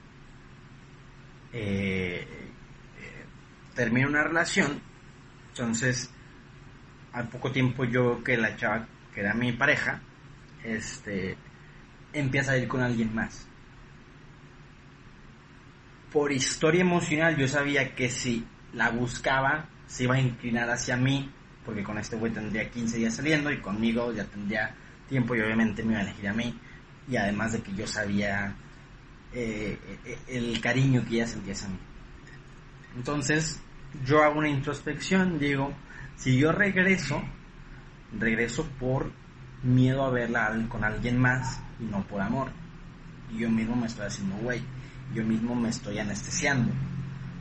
Eh, 1.53 2.27
eh, 3.79 4.07
una 4.07 4.25
relación, 4.25 4.81
entonces 5.51 6.11
al 7.13 7.29
poco 7.29 7.51
tiempo 7.51 7.85
yo 7.85 8.23
que 8.23 8.37
la 8.37 8.57
chava 8.57 8.87
que 9.15 9.21
era 9.21 9.33
mi 9.33 9.53
pareja, 9.53 10.03
este, 10.63 11.39
empieza 12.13 12.53
a 12.53 12.59
ir 12.59 12.69
con 12.69 12.83
alguien 12.83 13.15
más. 13.15 13.46
Por 16.13 16.33
historia 16.33 16.81
emocional 16.81 17.37
yo 17.37 17.49
sabía 17.49 17.95
que 17.95 18.09
si 18.09 18.45
la 18.73 18.91
buscaba 18.91 19.69
se 19.87 20.05
iba 20.05 20.15
a 20.15 20.21
inclinar 20.21 20.69
hacia 20.71 20.97
mí, 20.97 21.31
porque 21.65 21.83
con 21.83 21.99
este 21.99 22.17
güey 22.17 22.33
tendría 22.33 22.71
15 22.71 22.99
días 22.99 23.15
saliendo 23.15 23.51
y 23.51 23.61
conmigo 23.61 24.13
ya 24.13 24.25
tendría 24.25 24.75
tiempo 25.09 25.35
y 25.35 25.41
obviamente 25.41 25.83
me 25.83 25.93
iba 25.93 26.01
a 26.01 26.05
elegir 26.05 26.29
a 26.29 26.33
mí. 26.33 26.59
Y 27.09 27.17
además 27.17 27.53
de 27.53 27.63
que 27.63 27.75
yo 27.75 27.87
sabía 27.87 28.55
eh, 29.33 29.79
eh, 30.05 30.19
el 30.29 30.61
cariño 30.61 31.05
que 31.09 31.17
ella 31.17 31.27
sentía 31.27 31.53
hacia 31.53 31.69
mí. 31.69 31.79
Entonces 32.97 33.61
yo 34.05 34.23
hago 34.23 34.39
una 34.39 34.49
introspección, 34.49 35.39
digo, 35.39 35.73
si 36.17 36.39
yo 36.39 36.53
regreso, 36.53 37.23
regreso 38.19 38.67
por 38.79 39.13
miedo 39.63 40.05
a 40.05 40.11
verla 40.11 40.55
con 40.69 40.85
alguien 40.85 41.19
más 41.19 41.61
y 41.81 41.85
no 41.85 42.07
por 42.07 42.21
amor. 42.21 42.49
Y 43.33 43.39
yo 43.39 43.51
mismo 43.51 43.77
me 43.77 43.87
estoy 43.87 44.07
haciendo 44.07 44.37
güey, 44.37 44.63
yo 45.15 45.25
mismo 45.25 45.55
me 45.55 45.69
estoy 45.69 45.99
anestesiando. 45.99 46.73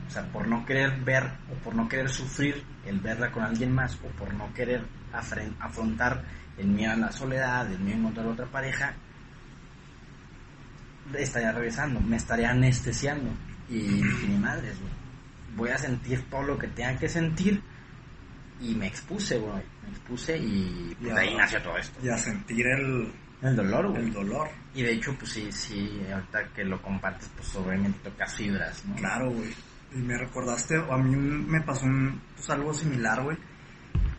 O 0.08 0.10
sea, 0.10 0.24
por 0.32 0.48
no 0.48 0.66
querer 0.66 1.00
ver 1.04 1.24
o 1.52 1.56
por 1.64 1.76
no 1.76 1.88
querer 1.88 2.10
sufrir 2.10 2.64
el 2.86 3.00
verla 3.00 3.32
con 3.32 3.44
alguien 3.44 3.74
más 3.74 3.96
o 3.96 4.08
por 4.18 4.34
no 4.34 4.54
querer 4.54 4.86
afrontar 5.12 6.24
el 6.58 6.68
miedo 6.68 6.94
a 6.94 6.96
la 6.96 7.12
soledad, 7.12 7.72
el 7.72 7.80
miedo 7.80 7.98
a 7.98 8.00
encontrar 8.00 8.28
otra 8.28 8.46
pareja, 8.46 8.96
estaría 11.18 11.52
regresando, 11.52 12.00
me 12.00 12.18
estaría 12.18 12.52
anestesiando. 12.52 13.32
Y 13.70 13.80
dije, 13.80 14.28
ni 14.28 14.38
madres, 14.38 14.80
güey. 14.80 14.94
Voy 15.56 15.70
a 15.70 15.78
sentir 15.78 16.22
todo 16.30 16.44
lo 16.44 16.58
que 16.58 16.68
tenga 16.68 16.98
que 16.98 17.10
sentir. 17.10 17.62
Y 18.62 18.76
me 18.76 18.88
expuse, 18.88 19.38
güey. 19.38 19.64
Me 19.84 19.90
expuse 19.90 20.38
y 20.38 20.96
pues, 21.00 21.14
de 21.14 21.22
ahí 21.22 21.36
nació 21.36 21.62
todo 21.62 21.78
esto. 21.78 22.00
Y 22.04 22.10
a 22.10 22.18
sentir 22.18 22.68
el, 22.68 23.12
El 23.46 23.56
dolor, 23.56 23.90
güey. 23.90 24.02
el 24.02 24.14
dolor. 24.14 24.50
Y 24.74 24.82
de 24.82 24.94
hecho, 24.94 25.16
pues 25.20 25.32
sí, 25.32 25.52
sí, 25.52 26.02
ahorita 26.12 26.50
que 26.56 26.64
lo 26.64 26.82
compartes, 26.82 27.30
pues 27.36 27.56
obviamente 27.56 28.10
tocas 28.10 28.34
fibras, 28.34 28.84
¿no? 28.86 28.96
Claro, 28.96 29.30
güey. 29.30 29.54
Y 29.94 30.00
me 30.00 30.18
recordaste, 30.18 30.76
a 30.78 30.98
mí 30.98 31.16
me 31.16 31.62
pasó 31.62 31.86
un, 31.86 32.20
pues 32.36 32.50
algo 32.50 32.74
similar, 32.74 33.22
güey. 33.22 33.38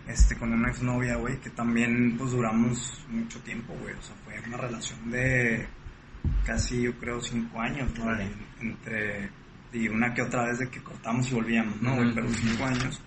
Este, 0.06 0.36
con 0.36 0.52
una 0.52 0.70
exnovia, 0.70 1.16
güey, 1.16 1.40
que 1.40 1.50
también, 1.50 2.16
pues 2.16 2.30
duramos 2.30 3.04
mucho 3.10 3.40
tiempo, 3.40 3.74
güey. 3.82 3.94
O 3.94 4.02
sea, 4.02 4.14
fue 4.24 4.40
una 4.46 4.58
relación 4.58 5.10
de 5.10 5.66
casi, 6.44 6.82
yo 6.82 6.94
creo, 6.94 7.20
cinco 7.20 7.60
años, 7.60 7.90
¿no? 7.98 8.04
Órale. 8.04 8.30
Entre, 8.60 9.28
y 9.72 9.88
una 9.88 10.14
que 10.14 10.22
otra 10.22 10.44
vez 10.44 10.60
de 10.60 10.70
que 10.70 10.80
cortamos 10.80 11.28
y 11.30 11.34
volvíamos, 11.34 11.82
¿no, 11.82 11.96
güey? 11.96 12.14
Pero 12.14 12.28
cinco 12.28 12.64
años. 12.64 13.02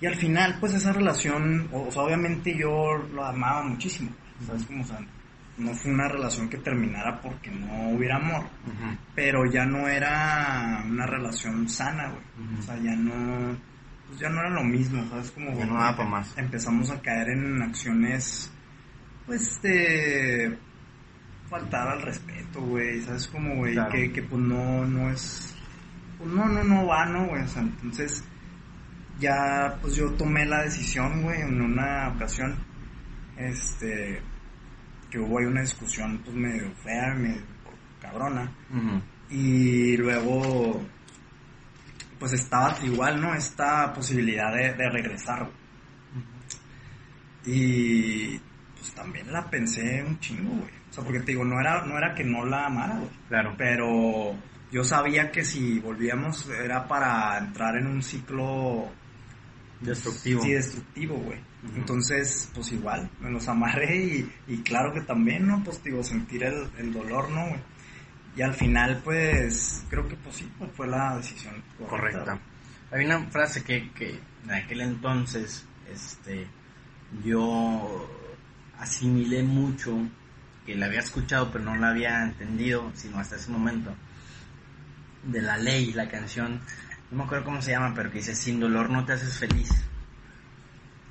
Y 0.00 0.06
al 0.06 0.16
final, 0.16 0.56
pues 0.58 0.74
esa 0.74 0.92
relación, 0.92 1.68
o, 1.72 1.82
o 1.82 1.92
sea, 1.92 2.02
obviamente 2.02 2.58
yo 2.58 2.96
lo 3.14 3.24
amaba 3.24 3.62
muchísimo, 3.62 4.10
¿sabes? 4.46 4.64
Como, 4.66 4.82
o 4.82 4.86
sea, 4.86 4.98
no 5.58 5.72
fue 5.74 5.90
una 5.92 6.08
relación 6.08 6.48
que 6.50 6.58
terminara 6.58 7.20
porque 7.22 7.50
no 7.50 7.88
hubiera 7.90 8.16
amor 8.16 8.42
Ujú. 8.66 8.96
pero 9.14 9.50
ya 9.50 9.64
no 9.64 9.88
era 9.88 10.82
una 10.86 11.06
relación 11.06 11.68
sana, 11.68 12.08
güey. 12.10 12.22
Ujú. 12.48 12.58
O 12.58 12.62
sea, 12.62 12.76
ya 12.78 12.94
no, 12.96 13.56
pues 14.08 14.18
ya 14.20 14.28
no 14.28 14.40
era 14.40 14.50
lo 14.50 14.62
mismo, 14.64 15.02
¿sabes? 15.08 15.30
Como 15.30 15.58
Ya 15.58 15.64
no 15.66 15.74
daba 15.80 16.04
más. 16.04 16.36
Empezamos 16.36 16.90
a 16.90 17.00
caer 17.00 17.30
en 17.30 17.62
acciones, 17.62 18.52
pues, 19.24 19.60
de 19.62 20.58
faltar 21.48 21.88
al 21.88 22.02
respeto, 22.02 22.60
güey, 22.60 23.00
¿sabes? 23.02 23.26
Como, 23.28 23.54
güey, 23.56 23.74
Claro. 23.74 23.90
que, 23.92 24.12
que 24.12 24.22
pues 24.22 24.42
no, 24.42 24.84
no 24.84 25.10
es, 25.10 25.54
pues 26.18 26.30
no, 26.30 26.44
no, 26.46 26.62
no 26.64 26.86
va, 26.86 27.06
¿no, 27.06 27.26
güey? 27.28 27.42
O 27.42 27.48
sea, 27.48 27.62
entonces, 27.62 28.22
ya, 29.18 29.78
pues 29.80 29.94
yo 29.96 30.10
tomé 30.12 30.44
la 30.44 30.62
decisión, 30.64 31.22
güey, 31.22 31.40
en 31.40 31.60
una 31.62 32.08
ocasión, 32.08 32.56
este, 33.36 34.20
que 35.10 35.18
hubo 35.18 35.38
ahí 35.38 35.46
una 35.46 35.62
discusión, 35.62 36.20
pues, 36.24 36.36
medio 36.36 36.70
fea, 36.76 37.14
medio 37.14 37.42
cabrona. 38.00 38.52
Y 39.30 39.96
luego, 39.96 40.82
pues 42.18 42.32
estaba 42.32 42.76
igual, 42.82 43.20
¿no? 43.20 43.34
Esta 43.34 43.92
posibilidad 43.92 44.52
de, 44.54 44.72
de 44.74 44.90
regresar. 44.90 45.48
Y 47.44 48.38
pues 48.76 48.92
también 48.94 49.32
la 49.32 49.48
pensé 49.48 50.02
un 50.02 50.18
chingo, 50.18 50.50
güey. 50.50 50.70
O 50.90 50.92
sea, 50.92 51.04
porque 51.04 51.20
te 51.20 51.32
digo, 51.32 51.44
no 51.44 51.60
era, 51.60 51.84
no 51.84 51.96
era 51.96 52.14
que 52.14 52.24
no 52.24 52.44
la 52.44 52.66
amara, 52.66 52.96
güey. 52.96 53.10
Claro. 53.28 53.54
Pero 53.56 54.34
yo 54.70 54.84
sabía 54.84 55.30
que 55.30 55.44
si 55.44 55.78
volvíamos 55.78 56.48
era 56.50 56.86
para 56.86 57.38
entrar 57.38 57.76
en 57.76 57.86
un 57.86 58.02
ciclo 58.02 58.90
Destructivo. 59.80 60.42
Sí, 60.42 60.52
destructivo, 60.52 61.16
güey. 61.16 61.38
Entonces, 61.74 62.50
pues 62.54 62.72
igual, 62.72 63.10
me 63.20 63.30
los 63.30 63.46
amarré 63.48 63.96
y, 63.96 64.32
y 64.46 64.58
claro 64.58 64.92
que 64.92 65.00
también, 65.00 65.46
¿no? 65.46 65.62
Pues 65.64 65.82
digo, 65.82 66.02
sentir 66.02 66.44
el, 66.44 66.68
el 66.78 66.92
dolor, 66.92 67.28
¿no, 67.30 67.48
güey? 67.48 67.60
Y 68.36 68.42
al 68.42 68.54
final, 68.54 69.00
pues, 69.02 69.84
creo 69.88 70.06
que 70.06 70.16
pues 70.16 70.36
sí, 70.36 70.50
pues, 70.58 70.70
fue 70.72 70.86
la 70.86 71.16
decisión 71.16 71.54
correcta. 71.78 72.24
Correcta. 72.24 72.40
Hay 72.90 73.04
una 73.04 73.26
frase 73.30 73.64
que, 73.64 73.90
que 73.92 74.20
en 74.44 74.50
aquel 74.52 74.82
entonces 74.82 75.64
este, 75.92 76.46
yo 77.24 78.08
asimilé 78.78 79.42
mucho, 79.42 79.96
que 80.64 80.76
la 80.76 80.86
había 80.86 81.00
escuchado 81.00 81.50
pero 81.50 81.64
no 81.64 81.76
la 81.76 81.90
había 81.90 82.22
entendido, 82.22 82.92
sino 82.94 83.18
hasta 83.18 83.36
ese 83.36 83.50
momento, 83.50 83.94
de 85.24 85.42
la 85.42 85.56
ley, 85.56 85.92
la 85.92 86.08
canción, 86.08 86.60
no 87.10 87.18
me 87.18 87.24
acuerdo 87.24 87.44
cómo 87.44 87.62
se 87.62 87.70
llama, 87.72 87.92
pero 87.94 88.10
que 88.10 88.18
dice, 88.18 88.34
sin 88.34 88.58
dolor 88.60 88.90
no 88.90 89.04
te 89.04 89.12
haces 89.12 89.38
feliz. 89.38 89.70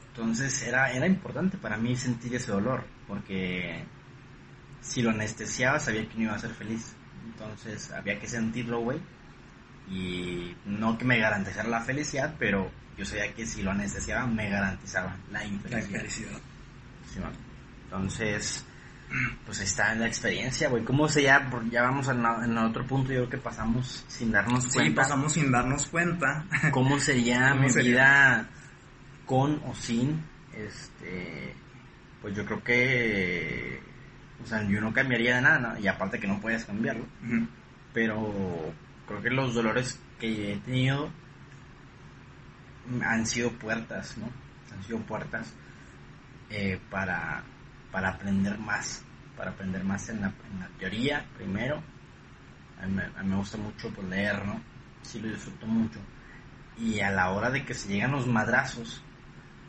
Entonces 0.10 0.62
era, 0.64 0.92
era 0.92 1.06
importante 1.08 1.58
para 1.58 1.78
mí 1.78 1.96
sentir 1.96 2.36
ese 2.36 2.52
dolor, 2.52 2.86
porque 3.08 3.84
si 4.82 5.02
lo 5.02 5.10
anestesiaba 5.10 5.80
sabía 5.80 6.08
que 6.08 6.16
no 6.18 6.24
iba 6.24 6.36
a 6.36 6.40
ser 6.40 6.52
feliz. 6.52 6.94
Entonces 7.26 7.92
había 7.92 8.20
que 8.20 8.28
sentirlo, 8.28 8.80
güey. 8.82 9.00
Y 9.90 10.56
no 10.66 10.98
que 10.98 11.06
me 11.06 11.20
garantizara 11.20 11.68
la 11.70 11.82
felicidad, 11.82 12.36
pero 12.40 12.72
yo 12.98 13.06
sabía 13.06 13.34
que 13.34 13.46
si 13.46 13.62
lo 13.62 13.72
anestesiaba 13.72 14.26
me 14.26 14.50
garantizaba 14.50 15.16
la 15.32 15.40
La 15.40 15.46
infelicidad. 15.46 16.00
felicidad. 16.00 16.40
Sí, 17.14 17.20
man. 17.20 17.34
Entonces, 17.84 18.66
pues 19.46 19.60
ahí 19.60 19.66
está 19.66 19.94
la 19.96 20.08
experiencia, 20.08 20.70
güey. 20.70 20.84
¿Cómo 20.84 21.08
se 21.08 21.24
ya? 21.24 21.50
Ya 21.72 21.82
vamos 21.84 22.08
en, 22.10 22.22
la- 22.24 22.44
en 22.44 22.58
otro 22.58 22.86
punto, 22.86 23.12
yo 23.12 23.20
creo 23.20 23.30
que 23.30 23.38
pasamos 23.38 24.04
sin 24.08 24.32
darnos 24.32 24.64
Sí, 24.66 24.70
cuenta. 24.74 25.02
pasamos 25.02 25.34
sin 25.34 25.52
darnos 25.52 25.88
cuenta. 25.88 26.46
¿Cómo 26.72 27.00
sería 27.00 27.50
¿Cómo 27.52 27.62
mi 27.64 27.70
sería? 27.70 27.92
vida 27.92 28.50
con 29.26 29.62
o 29.66 29.74
sin? 29.76 30.24
Este, 30.54 31.54
pues 32.22 32.36
yo 32.36 32.46
creo 32.46 32.64
que, 32.64 33.82
o 34.44 34.48
sea, 34.48 34.64
yo 34.64 34.80
no 34.82 34.94
cambiaría 34.94 35.36
de 35.36 35.42
nada, 35.42 35.60
¿no? 35.60 35.80
y 35.80 35.88
aparte 35.88 36.20
que 36.20 36.28
no 36.28 36.40
puedes 36.40 36.64
cambiarlo, 36.66 37.06
pero 37.94 38.74
creo 39.08 39.22
que 39.22 39.30
los 39.30 39.54
dolores 39.54 40.00
que 40.20 40.54
he 40.54 40.58
tenido 40.58 41.10
han 43.04 43.26
sido 43.26 43.52
puertas, 43.52 44.18
¿no? 44.18 44.30
Han 44.76 44.84
sido 44.84 45.00
puertas 45.00 45.52
eh, 46.50 46.80
para, 46.90 47.44
para 47.92 48.10
aprender 48.10 48.58
más, 48.60 49.04
para 49.38 49.52
aprender 49.52 49.84
más 49.84 50.08
en 50.10 50.22
la, 50.22 50.28
en 50.52 50.60
la 50.60 50.68
teoría 50.80 51.26
primero. 51.38 51.82
A 52.82 52.86
mí, 52.88 52.94
me- 52.94 53.20
a 53.20 53.24
me 53.24 53.36
gusta 53.36 53.58
mucho 53.58 53.90
pues, 53.94 54.08
leer, 54.08 54.46
¿no? 54.46 54.62
Sí 55.02 55.20
lo 55.20 55.30
disfruto 55.30 55.66
mucho. 55.68 56.00
Y 56.78 57.00
a 57.00 57.10
la 57.12 57.32
hora 57.32 57.50
de 57.50 57.64
que 57.64 57.74
se 57.74 57.88
llegan 57.88 58.12
los 58.12 58.28
madrazos, 58.28 59.02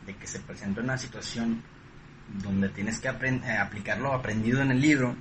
de 0.05 0.15
que 0.15 0.27
se 0.27 0.39
presenta 0.39 0.81
una 0.81 0.97
situación 0.97 1.61
donde 2.43 2.69
tienes 2.69 2.99
que 2.99 3.07
eh, 3.07 3.57
aplicar 3.57 3.99
lo 3.99 4.13
aprendido 4.13 4.61
en 4.61 4.71
el 4.71 4.81
libro, 4.81 5.15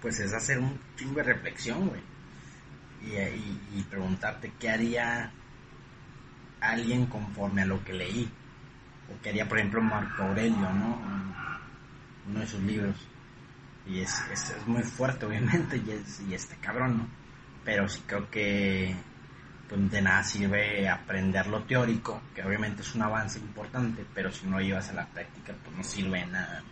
pues 0.00 0.20
es 0.20 0.32
hacer 0.32 0.58
un 0.60 0.78
chingo 0.96 1.16
de 1.16 1.24
reflexión, 1.24 1.88
güey. 1.88 2.00
Y, 3.02 3.14
y- 3.16 3.60
y 3.76 3.82
preguntarte 3.82 4.52
qué 4.58 4.70
haría 4.70 5.32
alguien 6.60 7.06
conforme 7.06 7.62
a 7.62 7.66
lo 7.66 7.82
que 7.84 7.92
leí. 7.92 8.28
O 9.12 9.20
qué 9.22 9.30
haría, 9.30 9.48
por 9.48 9.58
ejemplo, 9.58 9.80
Marco 9.80 10.22
Aurelio, 10.22 10.56
¿no? 10.72 11.00
Uno 12.28 12.40
de 12.40 12.46
sus 12.46 12.60
libros. 12.60 12.96
Y 13.88 14.00
es, 14.00 14.22
es, 14.32 14.50
es 14.50 14.66
muy 14.66 14.82
fuerte, 14.82 15.26
obviamente, 15.26 15.76
y, 15.76 15.90
es, 15.90 16.20
y 16.28 16.34
este 16.34 16.56
cabrón, 16.56 16.98
¿no? 16.98 17.08
Pero 17.64 17.88
sí 17.88 18.02
creo 18.06 18.30
que 18.30 18.94
pues, 19.68 19.90
de 19.90 20.02
nada 20.02 20.22
sirve 20.24 20.88
aprender 20.88 21.46
lo 21.46 21.64
teórico, 21.64 22.22
que 22.34 22.42
obviamente 22.42 22.82
es 22.82 22.94
un 22.94 23.02
avance 23.02 23.38
importante, 23.38 24.04
pero 24.14 24.30
si 24.30 24.46
no 24.46 24.58
lo 24.58 24.62
llevas 24.64 24.88
a 24.90 24.94
la 24.94 25.06
práctica, 25.06 25.54
pues 25.62 25.76
no 25.76 25.84
sirve 25.84 26.20
de 26.20 26.26
nada. 26.26 26.62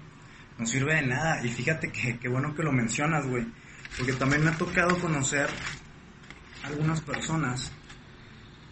No 0.58 0.66
sirve 0.66 0.94
de 0.94 1.06
nada. 1.06 1.44
Y 1.44 1.48
fíjate 1.48 1.90
que 1.92 2.18
qué 2.18 2.28
bueno 2.28 2.54
que 2.54 2.62
lo 2.62 2.72
mencionas, 2.72 3.26
güey. 3.26 3.46
Porque 3.98 4.14
también 4.14 4.44
me 4.44 4.50
ha 4.50 4.56
tocado 4.56 4.98
conocer 4.98 5.48
algunas 6.64 7.00
personas 7.02 7.72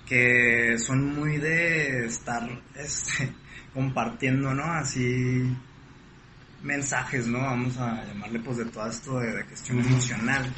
que 0.07 0.77
son 0.79 1.15
muy 1.15 1.39
de 1.39 2.07
estar 2.07 2.43
este, 2.75 3.33
compartiendo, 3.73 4.55
¿no? 4.55 4.65
Así 4.65 5.55
mensajes, 6.65 7.27
¿no? 7.29 7.39
Vamos 7.41 7.77
a 7.79 8.05
llamarle 8.05 8.41
pues 8.41 8.57
de 8.57 8.65
todo 8.65 8.89
esto 8.89 9.21
de, 9.21 9.33
de 9.33 9.45
cuestión 9.45 9.79
emocional. 9.81 10.53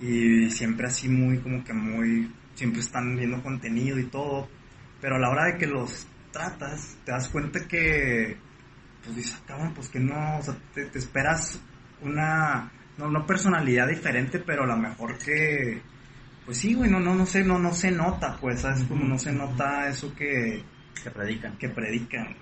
Y 0.00 0.50
siempre 0.50 0.86
así 0.88 1.08
muy, 1.08 1.38
como 1.38 1.62
que 1.64 1.72
muy, 1.72 2.30
siempre 2.54 2.80
están 2.80 3.16
viendo 3.16 3.42
contenido 3.42 3.98
y 3.98 4.04
todo. 4.06 4.48
Pero 5.00 5.16
a 5.16 5.18
la 5.18 5.30
hora 5.30 5.44
de 5.46 5.58
que 5.58 5.66
los 5.66 6.06
tratas, 6.32 6.96
te 7.04 7.12
das 7.12 7.28
cuenta 7.28 7.66
que, 7.66 8.36
pues 9.04 9.16
dices, 9.16 9.36
"Ah, 9.40 9.44
cabrón, 9.46 9.72
pues 9.74 9.88
que 9.88 10.00
no, 10.00 10.38
o 10.38 10.42
sea, 10.42 10.56
te, 10.74 10.86
te 10.86 10.98
esperas 10.98 11.60
una, 12.02 12.70
no, 12.98 13.08
no 13.10 13.26
personalidad 13.26 13.88
diferente, 13.88 14.38
pero 14.40 14.64
a 14.64 14.66
lo 14.66 14.76
mejor 14.76 15.18
que, 15.18 15.82
pues 16.46 16.58
sí, 16.58 16.74
güey, 16.74 16.90
no, 16.90 16.98
no, 17.00 17.14
no 17.14 17.26
sé, 17.26 17.44
no, 17.44 17.58
no 17.58 17.72
se 17.72 17.90
nota, 17.90 18.36
pues, 18.40 18.60
¿sabes? 18.62 18.82
Como 18.84 19.04
no 19.04 19.18
se 19.18 19.32
nota 19.32 19.88
eso 19.88 20.14
que, 20.14 20.64
Que 21.02 21.10
predican. 21.10 21.56
que 21.58 21.68
predican. 21.68 22.36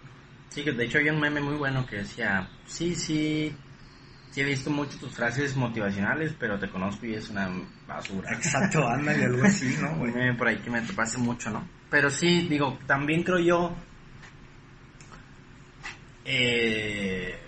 Sí, 0.51 0.65
que 0.65 0.73
de 0.73 0.85
hecho 0.85 0.99
había 0.99 1.13
un 1.13 1.21
meme 1.21 1.41
muy 1.41 1.57
bueno 1.57 1.87
que 1.87 1.99
decía, 1.99 2.49
sí, 2.67 2.95
sí, 2.95 3.57
sí 4.31 4.41
he 4.41 4.45
visto 4.45 4.69
mucho 4.69 4.99
tus 4.99 5.15
frases 5.15 5.57
motivacionales, 5.57 6.35
pero 6.39 6.59
te 6.59 6.69
conozco 6.69 7.07
y 7.07 7.15
es 7.15 7.31
una 7.31 7.49
basura. 7.87 8.33
Exacto, 8.33 8.87
anda 8.87 9.17
y 9.17 9.23
algo 9.23 9.45
así, 9.45 9.77
¿no, 9.81 9.93
Un 9.93 9.99
güey? 9.99 10.13
meme 10.13 10.35
por 10.35 10.49
ahí 10.49 10.59
que 10.59 10.71
me 10.71 10.83
topaste 10.83 11.19
mucho, 11.19 11.51
¿no? 11.51 11.67
Pero 11.89 12.11
sí, 12.11 12.49
digo, 12.49 12.79
también 12.87 13.23
creo 13.23 13.39
yo, 13.39 13.77
eh, 16.25 17.39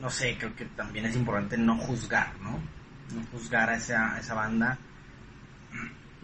no 0.00 0.10
sé, 0.10 0.36
creo 0.38 0.54
que 0.56 0.64
también 0.64 1.06
es 1.06 1.14
importante 1.16 1.58
no 1.58 1.76
juzgar, 1.76 2.38
¿no? 2.40 2.52
No 2.52 3.22
juzgar 3.32 3.68
a 3.70 3.76
esa, 3.76 4.14
a 4.14 4.20
esa 4.20 4.34
banda, 4.34 4.78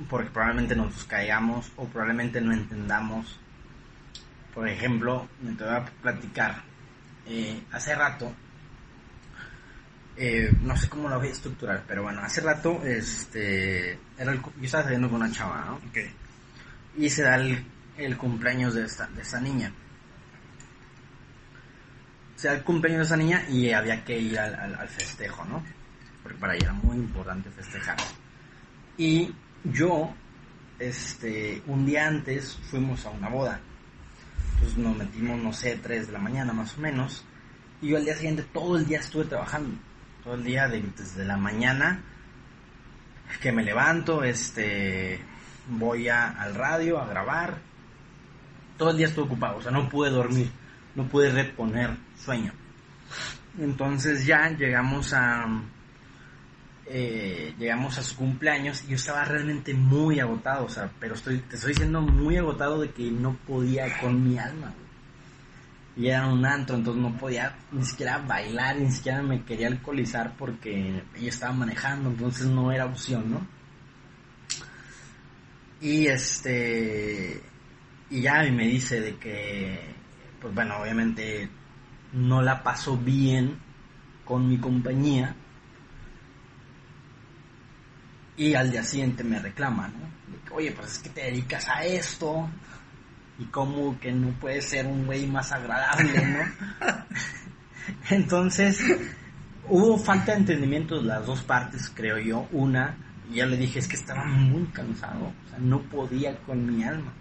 porque 0.09 0.31
probablemente 0.31 0.75
nos 0.75 1.05
caigamos 1.05 1.71
o 1.77 1.87
probablemente 1.87 2.41
no 2.41 2.53
entendamos. 2.53 3.39
Por 4.55 4.69
ejemplo, 4.69 5.29
me 5.43 5.53
te 5.53 5.65
voy 5.65 5.75
a 5.75 5.85
platicar, 5.85 6.63
eh, 7.27 7.61
hace 7.73 7.95
rato, 7.95 8.33
eh, 10.17 10.53
no 10.63 10.77
sé 10.77 10.89
cómo 10.89 11.09
lo 11.09 11.19
voy 11.19 11.29
a 11.29 11.33
estructurar, 11.33 11.83
pero 11.89 12.05
bueno, 12.05 12.21
hace 12.23 12.41
rato, 12.41 12.81
este, 12.85 13.99
era 14.17 14.31
el 14.33 14.41
cu- 14.41 14.53
yo 14.59 14.65
estaba 14.67 14.85
saliendo 14.85 15.11
con 15.11 15.21
una 15.21 15.33
chava, 15.33 15.65
¿no? 15.67 15.75
Ok. 15.89 15.99
y 16.97 17.11
se 17.11 17.23
da 17.25 17.35
el, 17.35 17.65
el 17.97 18.17
cumpleaños 18.17 18.75
de 18.75 18.85
esta, 18.85 19.09
de 19.09 19.23
esta 19.23 19.41
niña. 19.41 19.73
Se 22.37 22.47
da 22.49 22.55
el 22.55 22.63
cumpleaños 22.63 23.01
de 23.01 23.05
esa 23.07 23.17
niña 23.17 23.45
y 23.49 23.73
había 23.73 24.05
que 24.05 24.17
ir 24.17 24.39
al, 24.39 24.55
al- 24.55 24.75
al 24.77 24.89
festejo, 24.89 25.45
¿no? 25.47 25.65
Porque 26.23 26.39
para 26.39 26.55
ella 26.55 26.67
era 26.67 26.73
muy 26.75 26.97
importante 26.97 27.51
festejar. 27.51 27.97
Y 28.97 29.35
yo, 29.65 30.15
este, 30.79 31.61
un 31.67 31.85
día 31.87 32.07
antes 32.07 32.57
fuimos 32.71 33.05
a 33.07 33.11
una 33.11 33.29
boda. 33.29 33.61
Entonces 34.55 34.79
nos 34.79 34.97
metimos, 34.97 35.43
no 35.43 35.53
sé, 35.53 35.79
3 35.83 36.07
de 36.07 36.13
la 36.13 36.19
mañana 36.19 36.53
más 36.53 36.77
o 36.77 36.81
menos. 36.81 37.25
Y 37.83 37.89
yo 37.89 37.97
al 37.97 38.05
día 38.05 38.15
siguiente 38.17 38.43
todo 38.53 38.77
el 38.79 38.87
día 38.87 39.01
estuve 39.01 39.25
trabajando. 39.25 39.77
Todo 40.23 40.35
el 40.35 40.45
día 40.45 40.69
de- 40.69 40.83
desde 40.97 41.25
la 41.25 41.37
mañana 41.37 42.03
que 43.41 43.53
me 43.53 43.63
levanto, 43.63 44.23
este, 44.25 45.21
voy 45.69 46.09
a- 46.09 46.31
al 46.31 46.55
radio 46.55 47.01
a 47.01 47.07
grabar. 47.07 47.59
Todo 48.79 48.91
el 48.91 48.97
día 48.97 49.07
estuve 49.07 49.27
ocupado, 49.27 49.59
o 49.59 49.63
sea, 49.63 49.71
no 49.71 49.89
pude 49.89 50.11
dormir, 50.11 50.51
no 50.95 51.07
pude 51.09 51.31
reponer 51.31 51.97
sueño. 52.17 52.53
Entonces 53.59 54.25
ya 54.27 54.49
llegamos 54.51 55.13
a 55.13 55.47
eh, 56.87 57.55
llegamos 57.59 57.99
a 57.99 58.03
su 58.03 58.17
cumpleaños 58.17 58.85
y 58.85 58.89
yo 58.89 58.97
estaba 58.97 59.25
realmente 59.25 59.75
muy 59.75 60.21
agotado, 60.21 60.67
o 60.67 60.69
sea, 60.69 60.91
pero 61.01 61.15
estoy, 61.15 61.39
te 61.39 61.57
estoy 61.57 61.73
diciendo 61.73 62.01
muy 62.01 62.37
agotado 62.37 62.81
de 62.81 62.91
que 62.91 63.11
no 63.11 63.37
podía 63.47 63.99
con 64.01 64.29
mi 64.29 64.39
alma. 64.39 64.75
Y 65.97 66.09
era 66.09 66.27
un 66.27 66.45
antro, 66.45 66.77
entonces 66.77 67.03
no 67.03 67.17
podía 67.17 67.55
ni 67.71 67.85
siquiera 67.85 68.19
bailar, 68.19 68.77
ni 68.77 68.91
siquiera 68.91 69.23
me 69.23 69.45
quería 69.45 69.69
alcoholizar 69.69 70.37
porque 70.37 71.03
ella 71.17 71.29
estaba 71.29 71.53
manejando, 71.53 72.11
entonces 72.11 72.47
no 72.47 72.73
era 72.73 72.87
opción, 72.87 73.31
¿no? 73.31 73.47
Y 75.81 76.07
este. 76.07 77.43
Y 78.11 78.23
ya 78.23 78.45
y 78.47 78.51
me 78.51 78.67
dice 78.67 79.01
de 79.01 79.17
que. 79.17 79.79
Pues 80.41 80.55
bueno, 80.55 80.79
obviamente 80.79 81.49
no 82.13 82.43
la 82.43 82.63
paso 82.63 82.97
bien 82.97 83.59
con 84.25 84.49
mi 84.49 84.59
compañía. 84.59 85.37
Y 88.37 88.55
al 88.55 88.71
día 88.71 88.83
siguiente 88.83 89.23
me 89.23 89.39
reclama, 89.39 89.89
¿no? 89.89 90.55
Oye, 90.55 90.73
pues 90.73 90.93
es 90.93 90.99
que 90.99 91.09
te 91.11 91.23
dedicas 91.23 91.69
a 91.69 91.85
esto. 91.85 92.49
Y 93.39 93.45
como 93.47 93.99
que 93.99 94.13
no 94.13 94.31
puedes 94.41 94.67
ser 94.67 94.87
un 94.87 95.07
güey 95.07 95.27
más 95.27 95.53
agradable, 95.53 96.25
¿no? 96.27 96.87
Entonces, 98.11 98.81
hubo 99.69 99.99
falta 99.99 100.33
de 100.33 100.39
entendimiento 100.39 101.01
de 101.01 101.05
las 101.05 101.27
dos 101.27 101.43
partes, 101.43 101.91
creo 101.95 102.19
yo. 102.19 102.49
Una, 102.53 102.97
ya 103.33 103.47
le 103.47 103.57
dije, 103.57 103.79
es 103.79 103.89
que 103.89 103.97
estaba 103.97 104.25
muy 104.25 104.67
cansado. 104.67 105.33
O 105.47 105.49
sea, 105.49 105.59
no 105.59 105.83
podía 105.83 106.37
con 106.43 106.65
mi 106.65 106.85
alma. 106.85 107.13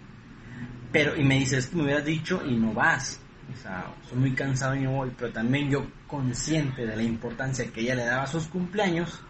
Pero, 0.92 1.16
y 1.16 1.24
me 1.24 1.38
dice, 1.38 1.58
es 1.58 1.66
que 1.66 1.76
me 1.76 1.84
hubieras 1.84 2.04
dicho 2.04 2.40
y 2.46 2.56
no 2.56 2.72
vas. 2.72 3.20
O 3.52 3.56
sea, 3.56 3.92
soy 4.08 4.18
muy 4.18 4.32
cansado 4.32 4.76
y 4.76 4.82
no 4.82 4.92
voy. 4.92 5.12
Pero 5.18 5.32
también 5.32 5.70
yo, 5.70 5.86
consciente 6.06 6.86
de 6.86 6.96
la 6.96 7.02
importancia 7.02 7.70
que 7.72 7.80
ella 7.80 7.96
le 7.96 8.04
daba 8.04 8.22
a 8.22 8.28
sus 8.28 8.46
cumpleaños, 8.46 9.20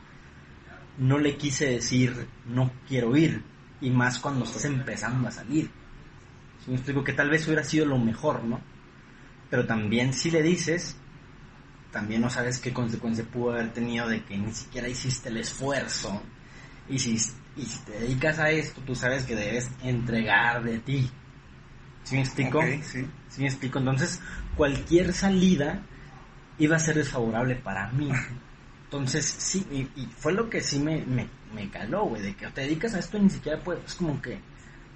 no 0.99 1.19
le 1.19 1.37
quise 1.37 1.67
decir, 1.67 2.27
no 2.47 2.71
quiero 2.89 3.17
ir. 3.17 3.43
Y 3.81 3.91
más 3.91 4.19
cuando 4.19 4.45
estás 4.45 4.65
empezando 4.65 5.29
a 5.29 5.31
salir. 5.31 5.71
Si 6.65 6.71
me 6.71 6.77
explico 6.77 7.05
que 7.05 7.13
tal 7.13 7.31
vez 7.31 7.47
hubiera 7.47 7.65
sido 7.65 7.87
lo 7.87 7.99
mejor, 7.99 8.45
¿no? 8.45 8.61
Pero 9.51 9.67
también 9.67 10.15
si 10.15 10.31
le 10.31 10.43
dices, 10.43 10.97
también 11.91 12.21
no 12.23 12.31
sabes 12.31 12.59
qué 12.59 12.73
consecuencia 12.73 13.25
pudo 13.25 13.53
haber 13.53 13.73
tenido 13.73 14.09
de 14.09 14.25
que 14.25 14.37
ni 14.39 14.53
siquiera 14.53 14.89
hiciste 14.89 15.29
el 15.29 15.37
esfuerzo. 15.37 16.23
Y 16.89 16.99
si, 16.99 17.15
y 17.57 17.63
si 17.63 17.79
te 17.85 17.93
dedicas 17.93 18.39
a 18.39 18.51
esto, 18.51 18.81
tú 18.81 18.95
sabes 18.95 19.25
que 19.25 19.37
debes 19.37 19.71
entregar 19.83 20.63
de 20.65 20.79
ti. 20.79 21.11
¿Sí 22.05 22.17
me 22.17 22.23
explico? 22.23 22.61
sí. 22.83 23.07
¿Sí 23.29 23.41
me 23.41 23.49
explico? 23.49 23.79
Entonces, 23.79 24.21
cualquier 24.57 25.13
salida 25.13 25.83
iba 26.59 26.77
a 26.77 26.81
ser 26.81 26.97
desfavorable 26.97 27.57
para 27.57 27.91
mí. 27.93 28.11
Entonces, 28.95 29.25
sí, 29.25 29.67
y, 29.73 30.01
y 30.01 30.07
fue 30.07 30.33
lo 30.33 30.49
que 30.49 30.61
sí 30.61 30.79
me, 30.79 31.05
me, 31.05 31.27
me 31.53 31.69
caló, 31.69 32.05
güey, 32.05 32.23
de 32.23 32.37
que 32.37 32.47
te 32.51 32.61
dedicas 32.61 32.95
a 32.95 33.01
esto 33.01 33.19
y 33.19 33.23
ni 33.23 33.31
siquiera 33.31 33.59
puedes, 33.59 33.85
es 33.85 33.95
como 33.95 34.23
que, 34.23 34.39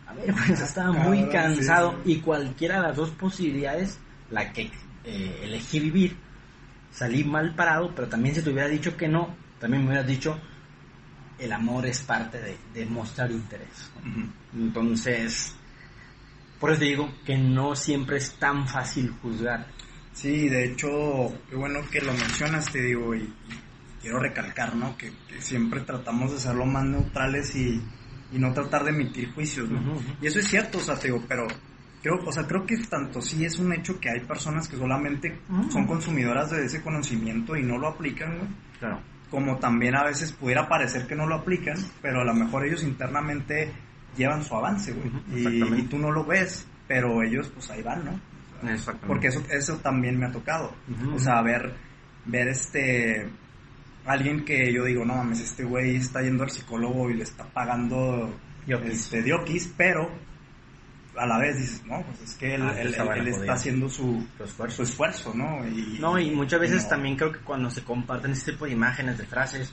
a 0.07 0.15
ver, 0.15 0.33
pues 0.47 0.61
estaba 0.61 0.93
muy 0.93 1.29
cansado 1.31 2.01
sí, 2.05 2.13
y 2.13 2.21
cualquiera 2.21 2.77
de 2.77 2.83
las 2.83 2.97
dos 2.97 3.11
posibilidades, 3.11 3.99
la 4.31 4.53
que 4.53 4.71
eh, 5.03 5.41
elegí 5.43 5.81
vivir, 5.81 6.17
salí 6.93 7.25
mal 7.25 7.57
parado, 7.57 7.93
pero 7.93 8.09
también 8.09 8.37
si 8.37 8.43
te 8.43 8.51
hubiera 8.51 8.69
dicho 8.69 8.97
que 8.97 9.09
no, 9.09 9.35
también 9.59 9.83
me 9.83 9.89
hubieras 9.89 10.07
dicho, 10.07 10.39
el 11.41 11.53
amor 11.53 11.85
es 11.85 11.99
parte 11.99 12.41
de, 12.41 12.57
de 12.73 12.87
mostrar 12.87 13.33
interés. 13.33 13.91
Entonces, 14.55 15.57
por 16.61 16.71
eso 16.71 16.79
te 16.79 16.85
digo 16.85 17.13
que 17.27 17.37
no 17.37 17.75
siempre 17.75 18.19
es 18.19 18.33
tan 18.35 18.69
fácil 18.69 19.11
juzgar. 19.21 19.67
Sí, 20.13 20.49
de 20.49 20.67
hecho, 20.67 20.89
qué 21.51 21.57
bueno 21.57 21.81
que 21.91 22.01
lo 22.01 22.13
mencionas, 22.13 22.71
te 22.71 22.81
digo, 22.81 23.15
y, 23.15 23.21
y 23.21 23.68
quiero 24.01 24.19
recalcar, 24.21 24.75
¿no? 24.77 24.97
Que, 24.97 25.13
que 25.29 25.41
siempre 25.41 25.81
tratamos 25.81 26.33
de 26.33 26.39
ser 26.39 26.55
lo 26.55 26.67
más 26.67 26.85
neutrales 26.85 27.55
y, 27.57 27.83
y 28.33 28.39
no 28.39 28.53
tratar 28.53 28.85
de 28.85 28.91
emitir 28.91 29.33
juicios, 29.33 29.69
¿no? 29.71 29.81
Ujú, 29.81 29.91
ujú. 29.93 30.13
Y 30.21 30.27
eso 30.27 30.39
es 30.39 30.49
cierto, 30.49 30.79
o 30.79 30.81
sea, 30.81 30.97
te 30.97 31.09
digo, 31.09 31.23
pero 31.29 31.47
creo, 32.03 32.17
o 32.25 32.33
sea, 32.33 32.47
creo 32.47 32.65
que 32.65 32.77
tanto 32.79 33.21
sí 33.21 33.45
es 33.45 33.59
un 33.59 33.73
hecho 33.73 33.99
que 34.01 34.11
hay 34.11 34.21
personas 34.21 34.69
que 34.69 34.77
solamente 34.77 35.39
Ujú. 35.49 35.71
son 35.71 35.87
consumidoras 35.87 36.51
de 36.51 36.65
ese 36.65 36.83
conocimiento 36.83 37.57
y 37.57 37.63
no 37.63 37.79
lo 37.79 37.89
aplican, 37.89 38.39
güey. 38.39 38.49
Claro. 38.79 39.01
Como 39.31 39.59
también 39.59 39.95
a 39.95 40.05
veces 40.05 40.33
pudiera 40.33 40.69
parecer 40.69 41.07
que 41.07 41.15
no 41.15 41.27
lo 41.27 41.35
aplican, 41.37 41.77
pero 42.01 42.23
a 42.23 42.25
lo 42.25 42.35
mejor 42.35 42.65
ellos 42.65 42.83
internamente 42.83 43.71
llevan 44.17 44.43
su 44.43 44.55
avance, 44.55 44.93
güey. 44.93 45.09
Ujú, 45.09 45.19
y, 45.33 45.39
exactamente. 45.47 45.79
y 45.81 45.83
tú 45.89 45.99
no 45.99 46.11
lo 46.11 46.25
ves, 46.25 46.67
pero 46.87 47.23
ellos 47.23 47.51
pues 47.55 47.69
ahí 47.71 47.83
van, 47.83 48.05
¿no? 48.05 48.21
Exactamente. 48.71 49.07
Porque 49.07 49.29
eso, 49.29 49.43
eso 49.51 49.77
también 49.77 50.19
me 50.19 50.27
ha 50.27 50.33
tocado. 50.33 50.73
O 51.15 51.19
sea, 51.19 51.43
ver, 51.43 51.75
ver 52.25 52.49
este, 52.49 53.29
alguien 54.07 54.45
que 54.45 54.73
yo 54.73 54.85
digo, 54.85 55.05
no 55.05 55.15
mames, 55.17 55.41
este 55.41 55.65
güey 55.65 55.97
está 55.97 56.23
yendo 56.23 56.45
al 56.45 56.51
psicólogo 56.51 57.11
y 57.11 57.15
le 57.15 57.25
está 57.25 57.45
pagando 57.45 58.35
Diokis. 58.67 58.93
este, 58.93 59.23
diokis, 59.23 59.73
pero 59.77 60.11
a 61.17 61.27
la 61.27 61.39
vez 61.39 61.57
dices, 61.59 61.85
no, 61.85 62.01
pues 62.03 62.21
es 62.23 62.35
que 62.35 62.55
él, 62.55 62.63
Ah, 62.63 62.75
él- 62.81 62.95
él- 62.95 63.09
él 63.17 63.29
está 63.29 63.53
haciendo 63.55 63.89
su, 63.89 64.25
esfuerzo. 64.43 64.77
su 64.77 64.83
esfuerzo, 64.85 65.35
¿no? 65.35 65.67
Y, 65.67 65.99
No, 66.01 66.19
y 66.19 66.31
muchas 66.31 66.61
veces 66.61 66.85
no. 66.85 66.89
también 66.91 67.17
creo 67.17 67.33
que 67.33 67.41
cuando 67.41 67.71
se 67.71 67.83
comparten 67.83 68.31
este 68.33 68.53
tipo 68.53 68.67
de 68.67 68.73
imágenes, 68.73 69.19
de 69.19 69.27
frases, 69.27 69.73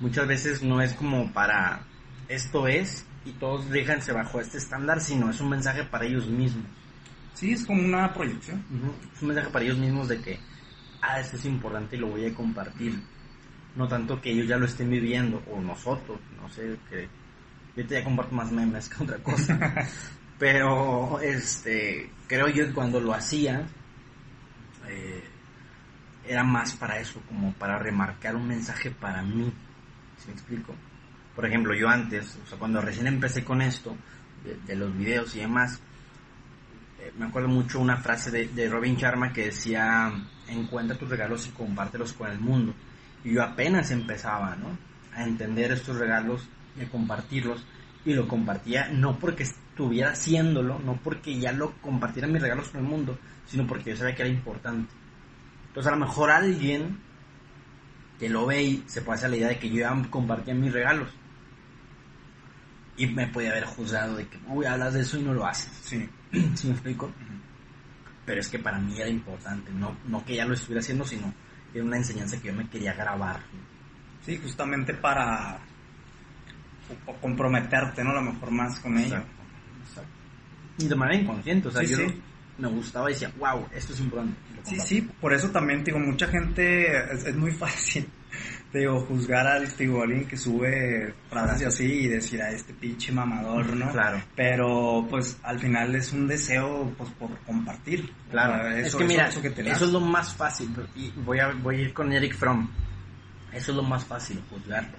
muchas 0.00 0.26
veces 0.28 0.62
no 0.62 0.80
es 0.80 0.92
como 0.94 1.32
para 1.32 1.80
esto 2.28 2.68
es 2.68 3.04
y 3.24 3.32
todos 3.32 3.68
déjanse 3.70 4.12
bajo 4.12 4.40
este 4.40 4.58
estándar, 4.58 5.00
sino 5.00 5.30
es 5.30 5.40
un 5.40 5.48
mensaje 5.50 5.82
para 5.84 6.04
ellos 6.06 6.26
mismos. 6.28 6.66
Sí, 7.34 7.52
es 7.52 7.66
como 7.66 7.82
una 7.82 8.12
proyección. 8.14 8.64
Es 9.16 9.20
un 9.22 9.28
mensaje 9.28 9.50
para 9.50 9.64
ellos 9.64 9.78
mismos 9.78 10.08
de 10.08 10.20
que, 10.20 10.38
ah, 11.02 11.18
esto 11.18 11.36
es 11.36 11.44
importante 11.46 11.96
y 11.96 11.98
lo 11.98 12.06
voy 12.08 12.24
a 12.26 12.32
compartir. 12.34 13.00
No 13.76 13.88
tanto 13.88 14.20
que 14.20 14.30
ellos 14.30 14.46
ya 14.46 14.56
lo 14.56 14.66
estén 14.66 14.90
viviendo, 14.90 15.42
o 15.50 15.60
nosotros, 15.60 16.18
no 16.40 16.48
sé, 16.48 16.76
que 16.88 17.08
yo 17.76 17.86
te 17.86 17.94
ya 17.94 18.04
comparto 18.04 18.34
más 18.34 18.52
memes 18.52 18.88
que 18.88 19.02
otra 19.02 19.18
cosa. 19.18 19.58
Pero, 20.38 21.20
este, 21.20 22.10
creo 22.28 22.48
yo 22.48 22.66
que 22.66 22.72
cuando 22.72 23.00
lo 23.00 23.14
hacía, 23.14 23.66
eh, 24.88 25.24
era 26.26 26.42
más 26.44 26.74
para 26.74 26.98
eso, 26.98 27.20
como 27.28 27.52
para 27.52 27.78
remarcar 27.78 28.36
un 28.36 28.46
mensaje 28.46 28.90
para 28.90 29.22
mí. 29.22 29.52
¿Sí 30.18 30.28
me 30.28 30.32
explico? 30.34 30.74
Por 31.34 31.46
ejemplo, 31.46 31.74
yo 31.74 31.88
antes, 31.88 32.38
o 32.44 32.46
sea, 32.46 32.58
cuando 32.58 32.80
recién 32.80 33.06
empecé 33.06 33.44
con 33.44 33.60
esto, 33.60 33.96
de, 34.44 34.56
de 34.66 34.76
los 34.76 34.96
videos 34.96 35.34
y 35.34 35.40
demás, 35.40 35.80
eh, 37.00 37.12
me 37.18 37.26
acuerdo 37.26 37.48
mucho 37.48 37.80
una 37.80 37.96
frase 37.96 38.30
de, 38.30 38.48
de 38.48 38.68
Robin 38.68 38.96
Sharma 38.96 39.32
que 39.32 39.46
decía, 39.46 40.12
encuentra 40.48 40.96
tus 40.96 41.08
regalos 41.08 41.46
y 41.46 41.50
compártelos 41.50 42.12
con 42.12 42.30
el 42.30 42.38
mundo. 42.38 42.74
Y 43.24 43.34
yo 43.34 43.42
apenas 43.42 43.90
empezaba, 43.90 44.54
¿no? 44.56 44.78
A 45.14 45.24
entender 45.24 45.72
estos 45.72 45.96
regalos 45.96 46.46
y 46.78 46.84
a 46.84 46.88
compartirlos. 46.90 47.66
Y 48.04 48.12
lo 48.12 48.28
compartía 48.28 48.90
no 48.90 49.18
porque 49.18 49.44
estuviera 49.44 50.10
haciéndolo, 50.10 50.78
no 50.78 51.00
porque 51.02 51.38
ya 51.38 51.52
lo 51.52 51.72
compartiera 51.80 52.28
mis 52.28 52.42
regalos 52.42 52.68
con 52.68 52.82
el 52.82 52.86
mundo, 52.86 53.18
sino 53.46 53.66
porque 53.66 53.90
yo 53.90 53.96
sabía 53.96 54.14
que 54.14 54.22
era 54.22 54.30
importante. 54.30 54.92
Entonces 55.68 55.90
a 55.90 55.96
lo 55.96 56.04
mejor 56.04 56.30
alguien 56.30 56.98
que 58.18 58.28
lo 58.28 58.46
ve 58.46 58.62
y 58.62 58.84
se 58.86 59.02
puede 59.02 59.18
hacer 59.18 59.30
la 59.30 59.36
idea 59.36 59.48
de 59.48 59.58
que 59.58 59.70
yo 59.70 59.76
ya 59.76 60.02
compartía 60.10 60.54
mis 60.54 60.72
regalos. 60.72 61.08
Y 62.96 63.06
me 63.08 63.26
podía 63.26 63.50
haber 63.50 63.64
juzgado 63.64 64.16
de 64.16 64.28
que, 64.28 64.38
uy, 64.46 64.66
hablas 64.66 64.94
de 64.94 65.00
eso 65.00 65.18
y 65.18 65.22
no 65.22 65.34
lo 65.34 65.46
haces. 65.46 65.72
Sí. 65.82 66.08
¿Sí 66.54 66.68
me 66.68 66.74
explico? 66.74 67.10
Pero 68.24 68.40
es 68.40 68.48
que 68.48 68.58
para 68.58 68.78
mí 68.78 68.98
era 69.00 69.08
importante, 69.08 69.72
no, 69.72 69.96
no 70.06 70.24
que 70.24 70.36
ya 70.36 70.44
lo 70.44 70.54
estuviera 70.54 70.80
haciendo, 70.80 71.04
sino 71.04 71.32
era 71.74 71.84
una 71.84 71.96
enseñanza 71.96 72.40
que 72.40 72.48
yo 72.48 72.54
me 72.54 72.68
quería 72.68 72.94
grabar. 72.94 73.40
Sí, 74.24 74.38
justamente 74.42 74.94
para 74.94 75.58
comprometerte, 77.20 78.04
¿no? 78.04 78.10
A 78.10 78.14
lo 78.14 78.22
mejor 78.32 78.50
más 78.50 78.78
con 78.80 78.96
ello. 78.98 79.16
Exacto. 79.16 80.10
Y 80.78 80.88
de 80.88 80.94
manera 80.94 81.20
inconsciente, 81.22 81.68
o 81.68 81.70
sea, 81.70 81.82
Sí, 81.82 81.88
yo 81.88 81.96
sí. 81.98 82.22
me 82.58 82.68
gustaba 82.68 83.10
y 83.10 83.14
decía, 83.14 83.32
wow, 83.38 83.66
esto 83.72 83.92
es 83.92 84.00
importante. 84.00 84.38
Sí, 84.64 84.78
sí, 84.80 85.00
por 85.20 85.32
eso 85.34 85.50
también, 85.50 85.84
digo, 85.84 85.98
mucha 85.98 86.26
gente, 86.26 87.12
es, 87.12 87.24
es 87.26 87.36
muy 87.36 87.50
fácil, 87.52 88.08
digo, 88.80 89.00
juzgar 89.00 89.46
al, 89.46 89.68
digo, 89.76 90.02
alguien 90.02 90.26
que 90.26 90.36
sube 90.36 91.14
frases 91.30 91.62
y 91.62 91.64
así 91.64 91.84
y 91.84 92.08
decir 92.08 92.42
a 92.42 92.50
este 92.50 92.72
pinche 92.74 93.12
mamador, 93.12 93.66
¿no? 93.76 93.90
Claro. 93.92 94.22
Pero, 94.34 95.06
pues, 95.08 95.38
al 95.42 95.58
final 95.58 95.94
es 95.94 96.12
un 96.12 96.26
deseo, 96.26 96.92
pues, 96.98 97.10
por 97.10 97.38
compartir. 97.40 98.12
Claro, 98.30 98.54
O 98.54 98.56
sea, 98.68 98.78
es 98.80 98.86
eso- 98.88 98.98
que 98.98 99.04
eso- 99.04 99.12
mira, 99.12 99.28
eso 99.28 99.42
que 99.42 99.50
te 99.50 99.70
eso 99.70 99.84
es 99.84 99.92
lo 99.92 100.00
más 100.00 100.34
fácil, 100.34 100.70
y 100.96 101.10
voy 101.24 101.38
a, 101.40 101.52
voy 101.52 101.76
a 101.76 101.80
ir 101.82 101.92
con 101.94 102.12
Eric 102.12 102.34
Fromm, 102.36 102.68
eso 103.52 103.70
es 103.70 103.76
lo 103.76 103.82
más 103.82 104.04
fácil, 104.04 104.42
juzgarlo. 104.50 104.98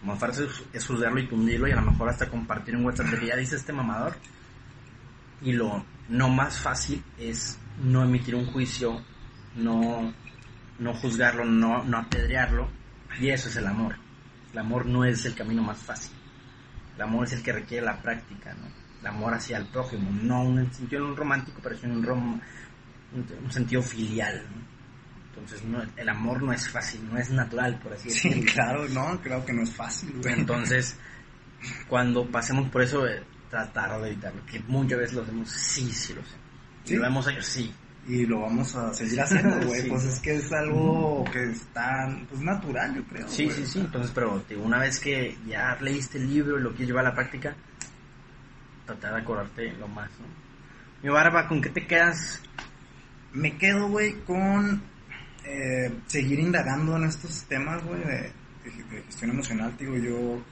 Lo 0.00 0.06
más 0.08 0.18
fácil 0.18 0.48
es- 0.72 0.86
juzgarlo 0.86 1.20
y 1.20 1.26
tundirlo 1.28 1.68
y 1.68 1.72
a 1.72 1.76
lo 1.76 1.82
mejor 1.90 2.08
hasta 2.08 2.28
compartir 2.28 2.76
un 2.76 2.84
WhatsApp 2.84 3.06
de 3.06 3.18
que 3.20 3.26
ya 3.26 3.36
dice 3.36 3.56
este 3.56 3.72
mamador. 3.72 4.14
Y 5.40 5.52
lo 5.52 5.84
no 6.08 6.28
más 6.28 6.58
fácil 6.58 7.02
es 7.18 7.58
no 7.82 8.04
emitir 8.04 8.34
un 8.34 8.46
juicio, 8.46 9.00
no, 9.56 10.12
no 10.78 10.94
juzgarlo, 10.94 11.44
no, 11.44 11.82
no 11.84 11.98
apedrearlo, 11.98 12.68
y 13.20 13.28
eso 13.30 13.48
es 13.48 13.56
el 13.56 13.66
amor. 13.66 13.96
El 14.52 14.58
amor 14.58 14.86
no 14.86 15.04
es 15.04 15.24
el 15.24 15.34
camino 15.34 15.62
más 15.62 15.78
fácil. 15.78 16.12
El 16.96 17.02
amor 17.02 17.26
es 17.26 17.32
el 17.32 17.42
que 17.42 17.52
requiere 17.52 17.84
la 17.86 18.00
práctica, 18.02 18.52
¿no? 18.54 18.66
El 19.00 19.06
amor 19.06 19.34
hacia 19.34 19.56
el 19.58 19.66
prójimo, 19.66 20.10
no 20.10 20.42
en 20.44 20.58
un 20.58 20.72
sentido 20.72 21.14
romántico, 21.16 21.58
pero 21.62 21.76
sí 21.76 21.86
en 21.86 21.92
un, 21.92 22.02
rom- 22.04 22.40
un- 23.14 23.50
sentido 23.50 23.82
filial, 23.82 24.42
¿no? 24.54 24.62
Entonces, 25.30 25.64
no, 25.64 25.82
el 25.96 26.08
amor 26.08 26.42
no 26.42 26.52
es 26.52 26.68
fácil, 26.68 27.00
no 27.10 27.18
es 27.18 27.30
natural, 27.30 27.78
por 27.78 27.94
así 27.94 28.10
Sí, 28.10 28.28
decirlo. 28.28 28.52
claro, 28.52 28.88
no, 28.90 29.20
creo 29.22 29.44
que 29.44 29.52
no 29.54 29.62
es 29.62 29.70
fácil, 29.70 30.12
güey. 30.22 30.34
Entonces, 30.34 30.96
cuando 31.88 32.26
pasemos 32.30 32.68
por 32.68 32.82
eso, 32.82 33.06
eh, 33.06 33.22
tratar 33.50 34.00
de 34.00 34.10
evitarlo, 34.10 34.44
que 34.46 34.60
muchas 34.60 34.98
veces 34.98 35.14
lo 35.16 35.22
hacemos, 35.22 35.48
sí, 35.50 35.90
sí 35.90 36.12
lo 36.14 36.22
sé. 36.22 36.36
Sí. 36.84 36.94
Y 36.94 36.96
lo 36.98 37.06
hemos 37.06 37.26
hecho, 37.28 37.42
sí. 37.42 37.72
Y 38.06 38.26
lo 38.26 38.40
vamos 38.40 38.74
a 38.74 38.92
seguir 38.92 39.20
haciendo, 39.20 39.64
güey. 39.66 39.80
Sí. 39.82 39.88
Pues 39.88 40.04
es 40.04 40.18
que 40.20 40.34
es 40.36 40.52
algo 40.52 41.24
que 41.32 41.44
está, 41.50 42.08
pues, 42.28 42.40
natural, 42.42 42.94
yo 42.96 43.04
creo. 43.04 43.28
Sí, 43.28 43.48
sí, 43.50 43.64
sí. 43.66 43.78
Entonces, 43.80 44.10
pero 44.14 44.42
digo, 44.48 44.62
una 44.64 44.78
vez 44.78 44.98
que 44.98 45.36
ya 45.46 45.76
leíste 45.80 46.18
el 46.18 46.28
libro 46.28 46.58
y 46.58 46.62
lo 46.62 46.70
quieres 46.70 46.88
llevar 46.88 47.06
a 47.06 47.10
la 47.10 47.14
práctica, 47.14 47.54
tratar 48.86 49.14
de 49.14 49.20
acordarte 49.20 49.72
lo 49.74 49.86
más, 49.88 50.10
¿no? 50.18 50.26
Mi 51.02 51.08
barba, 51.10 51.48
¿con 51.48 51.60
qué 51.60 51.70
te 51.70 51.86
quedas? 51.86 52.40
Me 53.32 53.56
quedo, 53.56 53.88
güey, 53.88 54.14
con 54.24 54.82
eh, 55.44 55.92
seguir 56.06 56.38
indagando 56.40 56.96
en 56.96 57.04
estos 57.04 57.44
temas, 57.44 57.82
güey, 57.84 58.00
de, 58.00 58.32
de- 58.64 58.84
de 58.96 59.02
gestión 59.04 59.30
emocional. 59.30 59.74
Digo, 59.78 59.96
yo 59.96 60.42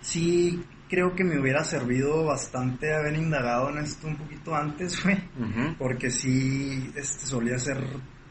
sí 0.00 0.62
creo 0.88 1.14
que 1.14 1.24
me 1.24 1.38
hubiera 1.38 1.64
servido 1.64 2.24
bastante 2.24 2.94
haber 2.94 3.14
indagado 3.14 3.70
en 3.70 3.78
esto 3.78 4.06
un 4.06 4.16
poquito 4.16 4.54
antes, 4.54 5.02
güey. 5.02 5.18
Porque 5.78 6.10
sí, 6.10 6.90
este, 6.96 7.26
solía 7.26 7.58
ser 7.58 7.78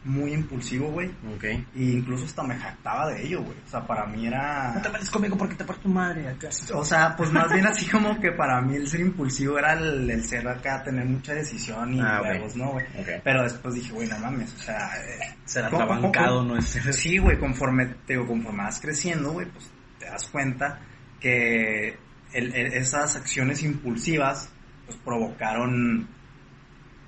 muy 0.04 0.32
impulsivo, 0.32 0.90
güey. 0.90 1.10
Ok. 1.36 1.44
Y 1.76 1.92
incluso 1.92 2.24
hasta 2.26 2.42
me 2.42 2.56
jactaba 2.56 3.10
de 3.10 3.26
ello, 3.26 3.44
güey. 3.44 3.58
O 3.66 3.68
sea, 3.70 3.86
para 3.86 4.06
mí 4.06 4.26
era... 4.26 4.72
No 4.74 4.82
te 4.82 4.90
metes 4.90 5.10
conmigo 5.10 5.38
porque 5.38 5.56
te 5.56 5.66
parto 5.66 5.82
tu 5.84 5.90
madre 5.90 6.30
acá. 6.30 6.48
O 6.74 6.86
sea, 6.86 7.14
pues 7.18 7.30
más 7.32 7.52
bien 7.52 7.66
así 7.68 7.86
como 7.90 8.18
que 8.22 8.32
para 8.32 8.62
mí 8.62 8.76
el 8.78 8.88
ser 8.88 9.02
impulsivo 9.02 9.60
era 9.60 9.74
el, 9.74 10.10
el 10.10 10.24
ser 10.24 10.48
acá, 10.48 10.82
tener 10.82 11.04
mucha 11.06 11.34
decisión 11.34 11.94
y 11.94 12.00
Ah, 12.00 12.22
huevos, 12.24 12.56
¿no, 12.56 12.72
güey? 12.72 12.86
Pero 13.22 13.44
después 13.44 13.74
dije, 13.76 13.92
güey, 13.92 14.08
no 14.08 14.18
mames, 14.20 14.54
o 14.56 14.60
sea... 14.60 14.90
eh, 15.06 15.36
Ser 15.44 15.66
¿cómo- 15.66 15.80
cómo- 15.86 15.94
atrabancado 15.94 16.38
cómo- 16.40 16.54
no 16.54 16.58
es. 16.60 16.66
Sí, 16.96 17.18
güey, 17.18 17.38
conforme, 17.38 17.88
te 18.06 18.14
digo, 18.14 18.26
conforme 18.28 18.64
vas 18.64 18.80
creciendo, 18.80 19.32
güey, 19.34 19.48
pues 19.48 19.70
te 20.00 20.06
das 20.06 20.26
cuenta 20.28 20.80
que 21.20 21.98
el- 22.34 22.54
el- 22.56 22.74
esas 22.74 23.16
acciones 23.16 23.64
impulsivas, 23.64 24.50
pues 24.86 24.98
provocaron, 25.00 26.08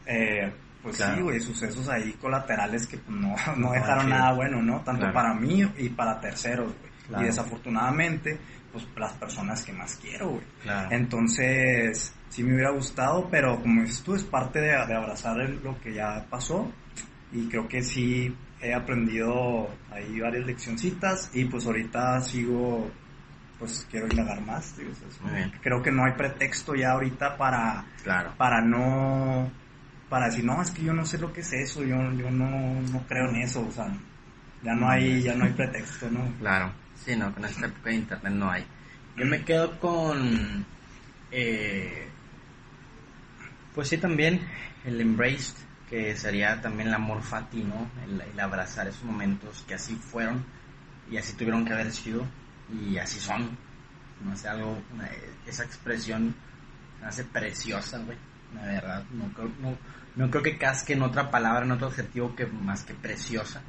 eh, 0.06 0.52
pues 0.82 0.96
Claro. 0.98 1.16
sí, 1.18 1.22
güey, 1.22 1.40
sucesos 1.40 1.90
ahí 1.90 2.14
colaterales 2.14 2.88
que 2.88 2.98
pues, 2.98 3.18
no, 3.18 3.36
no 3.58 3.72
dejaron 3.72 4.10
nada 4.10 4.34
bueno, 4.34 4.62
¿no? 4.62 4.82
Tanto 4.82 5.02
Claro. 5.02 5.14
para 5.14 5.34
mí 5.34 5.62
y 5.78 5.90
para 5.90 6.20
terceros, 6.20 6.68
güey. 6.80 6.92
Claro. 7.08 7.24
Y 7.24 7.26
desafortunadamente, 7.28 8.38
pues 8.72 8.88
las 8.96 9.14
personas 9.14 9.64
que 9.66 9.74
más 9.74 9.98
quiero, 10.02 10.30
güey. 10.30 10.44
Entonces, 10.92 12.14
sí 12.30 12.44
me 12.44 12.54
hubiera 12.54 12.70
gustado, 12.72 13.28
pero 13.32 13.60
como 13.62 13.82
dices 13.82 14.02
tú, 14.04 14.14
es 14.16 14.24
parte 14.24 14.60
de, 14.60 14.68
de 14.68 14.96
abrazar 14.96 15.40
el- 15.42 15.60
lo 15.64 15.80
que 15.82 15.94
ya 15.94 16.26
pasó. 16.30 16.72
Y 17.32 17.48
creo 17.48 17.68
que 17.68 17.82
sí 17.82 18.36
he 18.62 18.74
aprendido 18.74 19.70
ahí 19.92 20.20
varias 20.20 20.46
leccioncitas 20.46 21.32
y 21.34 21.46
pues 21.46 21.66
ahorita 21.66 22.22
sigo, 22.22 22.92
pues 23.60 23.86
quiero 23.92 24.08
indagar 24.08 24.42
más. 24.42 24.76
digo, 24.78 24.92
es- 24.92 25.22
Muy 25.22 25.34
bien. 25.34 25.52
Creo 25.62 25.84
que 25.84 25.92
no 25.92 26.06
hay 26.06 26.14
pretexto 26.14 26.74
ya 26.76 26.92
ahorita 26.92 27.38
para, 27.38 27.86
Claro. 28.04 28.34
para 28.38 28.62
no, 28.62 29.52
para 30.10 30.28
decir, 30.28 30.46
no, 30.46 30.62
es 30.62 30.72
que 30.72 30.82
yo 30.84 30.94
no 30.94 31.06
sé 31.06 31.18
lo 31.18 31.32
que 31.34 31.42
es 31.42 31.52
eso, 31.54 31.84
yo, 31.84 31.98
yo 32.14 32.32
no, 32.32 32.82
no 32.82 33.04
creo 33.08 33.30
en 33.30 33.36
eso, 33.42 33.66
o 33.68 33.72
sea, 33.72 33.88
ya 34.64 34.74
no 34.74 34.90
hay, 34.90 35.22
ya 35.22 35.36
no 35.36 35.46
hay 35.46 35.52
pretexto, 35.52 36.10
¿no? 36.10 36.22
Claro, 36.40 36.72
sí, 36.96 37.16
no, 37.16 37.34
con 37.34 37.46
esta 37.46 37.66
época 37.68 37.90
de 37.90 37.96
internet 37.96 38.34
no 38.34 38.50
hay. 38.50 38.66
Yo 39.18 39.26
me 39.26 39.44
quedo 39.44 39.78
con, 39.80 40.66
eh, 41.32 42.08
pues 43.76 43.90
sí 43.90 43.98
también, 43.98 44.42
el 44.86 45.00
embraced, 45.02 45.56
que 45.90 46.16
sería 46.16 46.62
también 46.62 46.90
el 46.90 46.94
amor 46.94 47.22
fati, 47.24 47.64
¿no? 47.64 47.90
El, 48.04 48.22
el 48.22 48.40
abrazar 48.40 48.88
esos 48.88 49.04
momentos 49.04 49.64
que 49.68 49.74
así 49.74 49.96
fueron 49.96 50.46
y 51.10 51.18
así 51.18 51.34
tuvieron 51.34 51.66
que 51.66 51.74
haber 51.74 51.92
sido 51.92 52.26
y 52.72 52.98
así 52.98 53.20
son. 53.20 53.58
No 54.24 54.36
sé, 54.36 54.50
algo, 54.50 54.78
una- 54.94 55.10
esa 55.48 55.64
expresión 55.64 56.36
me 57.02 57.08
hace 57.08 57.24
preciosa, 57.24 57.98
güey. 58.00 58.18
La 58.56 58.64
verdad, 58.64 59.04
no 59.14 59.26
creo, 59.34 59.52
no, 59.62 59.78
no 60.16 60.30
creo 60.32 60.44
que 60.44 60.58
casque 60.58 60.94
en 60.94 61.04
otra 61.04 61.30
palabra, 61.32 61.64
en 61.66 61.72
otro 61.72 61.88
adjetivo 61.88 62.36
que 62.36 62.46
más 62.48 62.84
que 62.84 62.94
preciosa. 62.94 63.62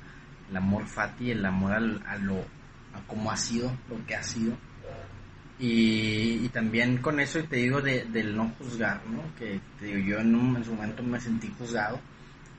El 0.51 0.57
amor 0.57 0.87
fati, 0.87 1.31
el 1.31 1.45
amor 1.45 1.73
al- 1.73 2.03
a 2.07 2.17
lo, 2.17 2.39
a 2.39 3.01
cómo 3.07 3.31
ha 3.31 3.37
sido, 3.37 3.71
lo 3.89 4.05
que 4.07 4.17
ha 4.17 4.23
sido. 4.23 4.57
Y, 5.59 6.41
y 6.45 6.49
también 6.49 6.99
con 6.99 7.21
eso 7.21 7.43
te 7.45 7.57
digo 7.57 7.83
de, 7.83 8.05
del 8.07 8.35
no 8.35 8.49
juzgar, 8.59 9.03
¿no? 9.07 9.23
Que 9.39 9.61
te 9.79 9.87
digo, 9.87 9.99
yo 9.99 10.19
en, 10.21 10.35
un- 10.35 10.57
en 10.57 10.65
su 10.65 10.75
momento 10.75 11.03
me 11.03 11.21
sentí 11.21 11.53
juzgado, 11.59 12.01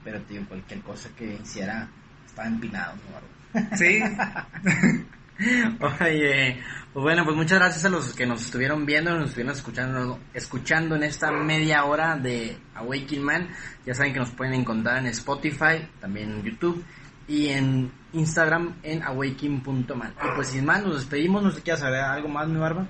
pero 0.03 0.21
te 0.21 0.35
digo, 0.35 0.45
cualquier 0.47 0.81
cosa 0.81 1.09
que 1.17 1.33
hiciera 1.43 1.89
estaba 2.25 2.47
empinado, 2.47 2.93
¿no? 2.95 3.75
Sí, 3.75 3.99
Oye, 6.01 6.61
pues 6.93 7.03
bueno, 7.03 7.23
pues 7.23 7.35
muchas 7.35 7.59
gracias 7.59 7.85
a 7.85 7.89
los 7.89 8.13
que 8.13 8.25
nos 8.25 8.45
estuvieron 8.45 8.85
viendo, 8.85 9.11
nos 9.17 9.29
estuvieron 9.29 9.55
escuchando, 9.55 10.19
escuchando 10.33 10.95
en 10.95 11.03
esta 11.03 11.31
media 11.31 11.85
hora 11.85 12.17
de 12.17 12.57
Awakening 12.75 13.23
Man. 13.23 13.49
Ya 13.85 13.93
saben 13.93 14.13
que 14.13 14.19
nos 14.19 14.31
pueden 14.31 14.53
encontrar 14.53 14.99
en 14.99 15.07
Spotify, 15.07 15.87
también 15.99 16.31
en 16.31 16.43
YouTube 16.43 16.83
y 17.27 17.49
en 17.49 17.91
Instagram 18.13 18.75
en 18.83 19.03
awakening.man. 19.03 20.13
Y 20.23 20.35
pues 20.35 20.49
sin 20.49 20.65
más, 20.65 20.83
nos 20.83 20.95
despedimos. 20.95 21.41
No 21.43 21.49
sé 21.49 21.57
si 21.57 21.63
quieres 21.63 21.79
saber 21.79 22.01
algo 22.01 22.27
más, 22.27 22.47
mi 22.47 22.59
barba. 22.59 22.87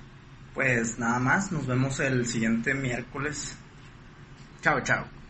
pues 0.54 1.00
nada 1.00 1.20
más, 1.20 1.52
nos 1.52 1.66
vemos 1.66 2.00
el 2.00 2.26
siguiente 2.26 2.74
miércoles. 2.74 3.58
Chao, 4.62 4.82
chao. 4.82 5.21